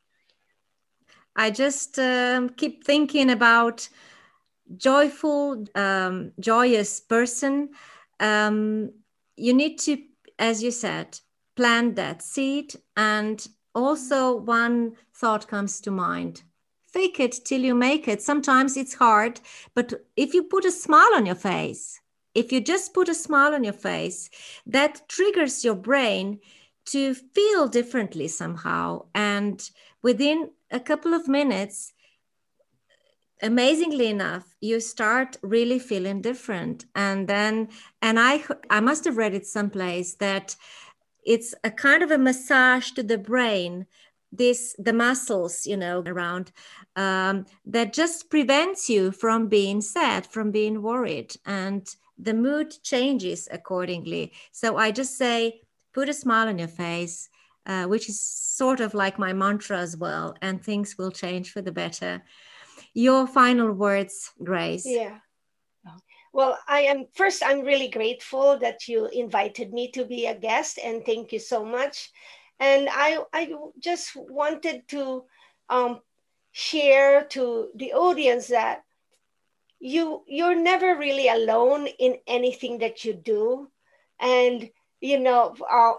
I 1.36 1.52
just 1.52 2.00
um, 2.00 2.50
keep 2.50 2.84
thinking 2.84 3.30
about 3.30 3.90
joyful, 4.76 5.66
um, 5.76 6.32
joyous 6.40 7.00
person. 7.00 7.70
Um, 8.20 8.92
you 9.36 9.54
need 9.54 9.78
to, 9.82 9.98
as 10.40 10.64
you 10.64 10.72
said, 10.72 11.20
plant 11.58 11.98
that 11.98 12.22
seed. 12.22 12.76
And 12.96 13.46
also, 13.76 14.38
one 14.38 14.96
thought 15.14 15.48
comes 15.48 15.82
to 15.82 15.92
mind 15.92 16.44
fake 16.88 17.20
it 17.20 17.46
till 17.46 17.62
you 17.62 17.76
make 17.76 18.08
it. 18.08 18.22
Sometimes 18.22 18.76
it's 18.76 18.96
hard, 18.96 19.40
but 19.76 19.94
if 20.16 20.34
you 20.34 20.44
put 20.44 20.66
a 20.66 20.72
smile 20.72 21.14
on 21.14 21.28
your 21.28 21.36
face, 21.36 22.02
if 22.34 22.52
you 22.52 22.60
just 22.60 22.94
put 22.94 23.10
a 23.10 23.14
smile 23.14 23.54
on 23.54 23.64
your 23.64 23.74
face, 23.74 24.30
that 24.66 25.08
triggers 25.08 25.64
your 25.64 25.76
brain 25.76 26.40
to 26.86 27.14
feel 27.14 27.68
differently 27.68 28.28
somehow. 28.28 29.06
And 29.14 29.70
within 30.02 30.50
a 30.72 30.80
couple 30.80 31.14
of 31.14 31.28
minutes, 31.28 31.94
amazingly 33.42 34.08
enough 34.08 34.56
you 34.62 34.80
start 34.80 35.38
really 35.44 35.78
feeling 35.78 36.22
different 36.22 36.86
and 36.96 37.28
then 37.28 37.70
and 38.02 38.20
i 38.20 38.44
i 38.72 38.80
must 38.80 39.06
have 39.06 39.16
read 39.16 39.36
it 39.36 39.46
someplace 39.46 40.16
that 40.16 40.56
it's 41.28 41.54
a 41.64 41.70
kind 41.70 42.02
of 42.02 42.12
a 42.12 42.18
massage 42.18 42.92
to 42.92 43.04
the 43.04 43.18
brain 43.18 43.86
this 44.32 44.76
the 44.80 44.94
muscles 44.94 45.68
you 45.68 45.78
know 45.78 46.04
around 46.06 46.52
um, 46.96 47.46
that 47.66 47.94
just 47.94 48.30
prevents 48.30 48.90
you 48.90 49.12
from 49.12 49.48
being 49.48 49.82
sad 49.82 50.26
from 50.26 50.52
being 50.52 50.82
worried 50.82 51.36
and 51.46 51.96
the 52.18 52.34
mood 52.34 52.74
changes 52.84 53.48
accordingly 53.52 54.34
so 54.52 54.78
i 54.78 54.92
just 54.92 55.18
say 55.18 55.62
put 55.94 56.10
a 56.10 56.14
smile 56.14 56.48
on 56.48 56.58
your 56.58 56.68
face 56.68 57.30
uh, 57.68 57.86
which 57.86 58.08
is 58.10 58.20
sort 58.20 58.80
of 58.80 58.94
like 58.94 59.20
my 59.20 59.34
mantra 59.34 59.78
as 59.78 59.98
well, 59.98 60.36
and 60.42 60.64
things 60.64 60.98
will 60.98 61.12
change 61.12 61.52
for 61.52 61.62
the 61.62 61.72
better. 61.72 62.24
Your 62.94 63.28
final 63.28 63.72
words, 63.74 64.32
Grace. 64.42 64.86
Yeah. 64.86 65.18
Well, 66.38 66.60
I 66.68 66.82
am 66.82 67.08
first, 67.16 67.42
I'm 67.44 67.62
really 67.62 67.88
grateful 67.88 68.60
that 68.60 68.88
you 68.88 69.08
invited 69.08 69.74
me 69.74 69.90
to 69.94 70.06
be 70.06 70.28
a 70.28 70.36
guest, 70.36 70.78
and 70.78 71.04
thank 71.04 71.34
you 71.34 71.40
so 71.40 71.66
much. 71.66 72.12
And 72.60 72.88
I, 72.92 73.24
I 73.34 73.52
just 73.80 74.16
wanted 74.16 74.88
to 74.90 75.26
um, 75.68 76.02
share 76.52 77.24
to 77.32 77.72
the 77.74 77.94
audience 77.94 78.50
that 78.50 78.84
you 79.80 80.24
you're 80.28 80.56
never 80.56 80.96
really 80.96 81.28
alone 81.28 81.88
in 81.88 82.18
anything 82.28 82.78
that 82.80 83.04
you 83.04 83.14
do 83.14 83.70
and 84.20 84.70
you 85.02 85.20
know 85.20 85.56
uh, 85.72 85.94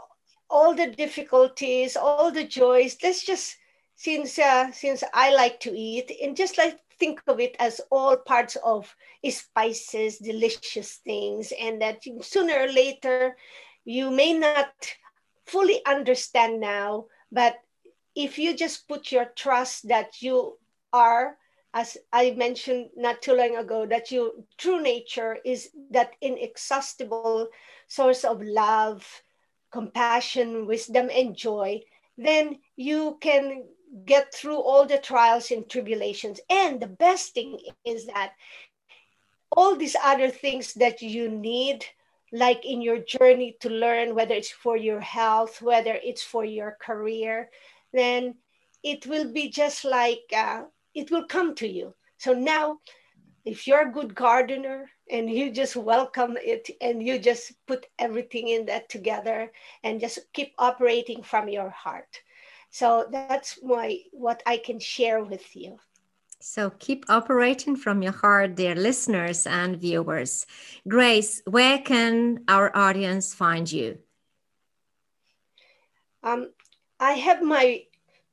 all 0.50 0.72
the 0.72 0.86
difficulties, 0.92 1.96
all 1.96 2.30
the 2.30 2.44
joys. 2.44 2.96
Let's 3.02 3.24
just 3.24 3.56
since 3.96 4.38
uh, 4.38 4.70
since 4.70 5.02
I 5.12 5.34
like 5.34 5.58
to 5.60 5.72
eat 5.76 6.12
and 6.22 6.36
just 6.36 6.58
like 6.58 6.78
think 6.98 7.20
of 7.26 7.40
it 7.40 7.56
as 7.58 7.80
all 7.90 8.16
parts 8.16 8.56
of 8.64 8.94
spices, 9.28 10.18
delicious 10.18 10.96
things, 11.04 11.52
and 11.58 11.80
that 11.82 12.02
sooner 12.22 12.54
or 12.54 12.68
later 12.68 13.36
you 13.84 14.10
may 14.10 14.32
not 14.32 14.72
fully 15.46 15.84
understand 15.86 16.60
now, 16.60 17.06
but 17.32 17.56
if 18.14 18.38
you 18.38 18.54
just 18.54 18.88
put 18.88 19.12
your 19.12 19.26
trust 19.36 19.88
that 19.88 20.20
you 20.20 20.58
are 20.92 21.36
as 21.74 21.96
I 22.12 22.32
mentioned 22.32 22.90
not 22.96 23.22
too 23.22 23.34
long 23.34 23.56
ago, 23.56 23.86
that 23.86 24.10
your 24.10 24.32
true 24.56 24.80
nature 24.80 25.38
is 25.44 25.70
that 25.90 26.14
inexhaustible 26.20 27.48
source 27.86 28.24
of 28.24 28.42
love, 28.42 29.06
compassion, 29.70 30.66
wisdom, 30.66 31.10
and 31.12 31.36
joy, 31.36 31.82
then 32.16 32.58
you 32.76 33.18
can 33.20 33.64
get 34.04 34.34
through 34.34 34.58
all 34.58 34.86
the 34.86 34.98
trials 34.98 35.50
and 35.50 35.68
tribulations. 35.68 36.40
And 36.50 36.80
the 36.80 36.88
best 36.88 37.34
thing 37.34 37.58
is 37.84 38.06
that 38.06 38.32
all 39.50 39.76
these 39.76 39.96
other 40.02 40.30
things 40.30 40.74
that 40.74 41.02
you 41.02 41.28
need, 41.30 41.84
like 42.32 42.64
in 42.64 42.82
your 42.82 42.98
journey 42.98 43.56
to 43.60 43.70
learn, 43.70 44.14
whether 44.14 44.34
it's 44.34 44.50
for 44.50 44.76
your 44.76 45.00
health, 45.00 45.62
whether 45.62 45.98
it's 46.02 46.22
for 46.22 46.44
your 46.44 46.76
career, 46.80 47.50
then 47.92 48.34
it 48.82 49.06
will 49.06 49.32
be 49.32 49.48
just 49.48 49.84
like 49.84 50.22
uh, 50.36 50.62
it 50.94 51.10
will 51.10 51.26
come 51.26 51.54
to 51.56 51.66
you. 51.66 51.94
So 52.18 52.34
now, 52.34 52.78
if 53.44 53.66
you're 53.66 53.88
a 53.88 53.92
good 53.92 54.14
gardener, 54.14 54.90
and 55.10 55.30
you 55.30 55.50
just 55.50 55.76
welcome 55.76 56.36
it 56.40 56.70
and 56.80 57.02
you 57.02 57.18
just 57.18 57.52
put 57.66 57.86
everything 57.98 58.48
in 58.48 58.66
that 58.66 58.88
together 58.88 59.50
and 59.82 60.00
just 60.00 60.18
keep 60.32 60.52
operating 60.58 61.22
from 61.22 61.48
your 61.48 61.70
heart 61.70 62.20
so 62.78 63.04
that's 63.10 63.58
my 63.62 63.98
what 64.12 64.40
i 64.46 64.56
can 64.56 64.78
share 64.78 65.24
with 65.24 65.56
you. 65.56 65.78
So 66.40 66.70
keep 66.78 67.04
operating 67.08 67.74
from 67.74 68.02
your 68.02 68.12
heart 68.12 68.54
dear 68.54 68.76
listeners 68.76 69.46
and 69.46 69.76
viewers. 69.76 70.46
Grace 70.86 71.42
where 71.44 71.78
can 71.78 72.44
our 72.46 72.70
audience 72.76 73.34
find 73.34 73.70
you? 73.70 73.98
Um, 76.22 76.52
i 77.00 77.12
have 77.12 77.42
my 77.42 77.82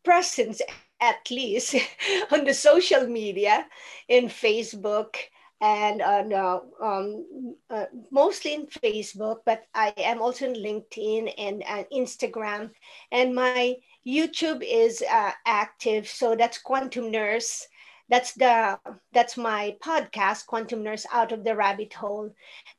presence 0.03 0.61
at 1.01 1.31
least 1.31 1.75
on 2.31 2.45
the 2.45 2.53
social 2.53 3.07
media 3.07 3.65
in 4.07 4.25
facebook 4.25 5.15
and 5.61 6.01
uh, 6.01 6.59
um, 6.81 7.55
uh, 7.69 7.85
mostly 8.11 8.53
in 8.53 8.67
Facebook, 8.67 9.39
but 9.45 9.65
I 9.73 9.93
am 9.97 10.21
also 10.21 10.45
in 10.45 10.53
LinkedIn 10.53 11.33
and 11.37 11.63
uh, 11.67 11.83
Instagram. 11.93 12.71
And 13.11 13.33
my 13.33 13.75
YouTube 14.05 14.63
is 14.63 15.01
uh, 15.01 15.31
active, 15.45 16.07
so 16.07 16.35
that's 16.35 16.59
Quantum 16.59 17.11
Nurse. 17.11 17.67
That's 18.07 18.33
the 18.33 18.79
that's 19.13 19.35
my 19.35 19.77
podcast, 19.83 20.45
Quantum 20.45 20.83
Nurse 20.83 21.07
Out 21.11 21.31
of 21.31 21.43
the 21.43 21.55
Rabbit 21.55 21.93
Hole. 21.93 22.29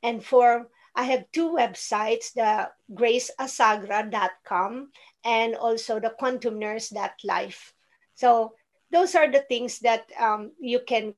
And 0.01 0.23
for 0.23 0.69
I 0.95 1.03
have 1.03 1.31
two 1.31 1.51
websites, 1.51 2.33
the 2.33 2.71
graceasagra.com 2.91 4.89
and 5.25 5.55
also 5.55 5.99
the 5.99 6.15
quantumnurse.life. 6.19 7.73
So 8.15 8.53
those 8.91 9.13
are 9.15 9.29
the 9.29 9.41
things 9.41 9.79
that 9.79 10.09
um, 10.19 10.53
you 10.59 10.79
can 10.79 11.13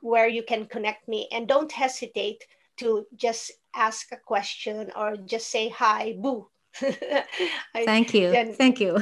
where 0.00 0.28
you 0.28 0.42
can 0.42 0.66
connect 0.66 1.08
me. 1.08 1.28
And 1.30 1.46
don't 1.46 1.70
hesitate 1.70 2.46
to 2.78 3.06
just 3.14 3.52
ask 3.74 4.12
a 4.12 4.16
question 4.16 4.90
or 4.96 5.16
just 5.16 5.48
say 5.48 5.68
hi, 5.68 6.14
boo. 6.16 6.48
Thank 7.74 8.14
you. 8.14 8.30
Then, 8.30 8.52
Thank 8.54 8.80
you. 8.80 8.96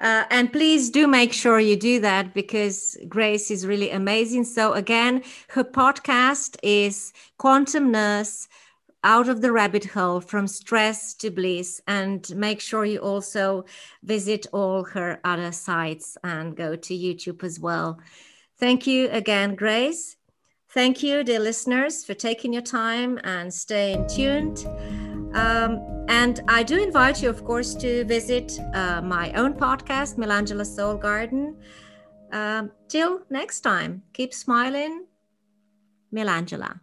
Uh, 0.00 0.24
and 0.30 0.52
please 0.52 0.90
do 0.90 1.06
make 1.06 1.32
sure 1.32 1.58
you 1.58 1.76
do 1.76 2.00
that 2.00 2.34
because 2.34 2.96
Grace 3.08 3.50
is 3.50 3.66
really 3.66 3.90
amazing. 3.90 4.44
So, 4.44 4.74
again, 4.74 5.22
her 5.48 5.64
podcast 5.64 6.56
is 6.62 7.12
Quantum 7.38 7.90
Nurse 7.90 8.48
Out 9.02 9.28
of 9.28 9.40
the 9.40 9.52
Rabbit 9.52 9.84
Hole 9.84 10.20
from 10.20 10.46
Stress 10.46 11.14
to 11.14 11.30
Bliss. 11.30 11.80
And 11.86 12.28
make 12.36 12.60
sure 12.60 12.84
you 12.84 12.98
also 12.98 13.64
visit 14.02 14.46
all 14.52 14.84
her 14.84 15.20
other 15.24 15.52
sites 15.52 16.18
and 16.22 16.56
go 16.56 16.76
to 16.76 16.94
YouTube 16.94 17.42
as 17.42 17.58
well. 17.58 17.98
Thank 18.58 18.86
you 18.86 19.08
again, 19.10 19.54
Grace. 19.54 20.16
Thank 20.70 21.02
you, 21.02 21.24
dear 21.24 21.40
listeners, 21.40 22.04
for 22.04 22.12
taking 22.12 22.52
your 22.52 22.62
time 22.62 23.18
and 23.24 23.52
staying 23.52 24.06
tuned. 24.08 24.66
Um, 25.36 26.06
and 26.08 26.40
I 26.48 26.62
do 26.62 26.82
invite 26.82 27.22
you, 27.22 27.28
of 27.28 27.44
course, 27.44 27.74
to 27.74 28.04
visit 28.04 28.58
uh, 28.72 29.02
my 29.02 29.32
own 29.32 29.52
podcast, 29.52 30.16
Melangela 30.16 30.64
Soul 30.64 30.96
Garden. 30.96 31.56
Um, 32.32 32.72
till 32.88 33.20
next 33.28 33.60
time, 33.60 34.02
keep 34.14 34.32
smiling, 34.32 35.04
Melangela. 36.10 36.80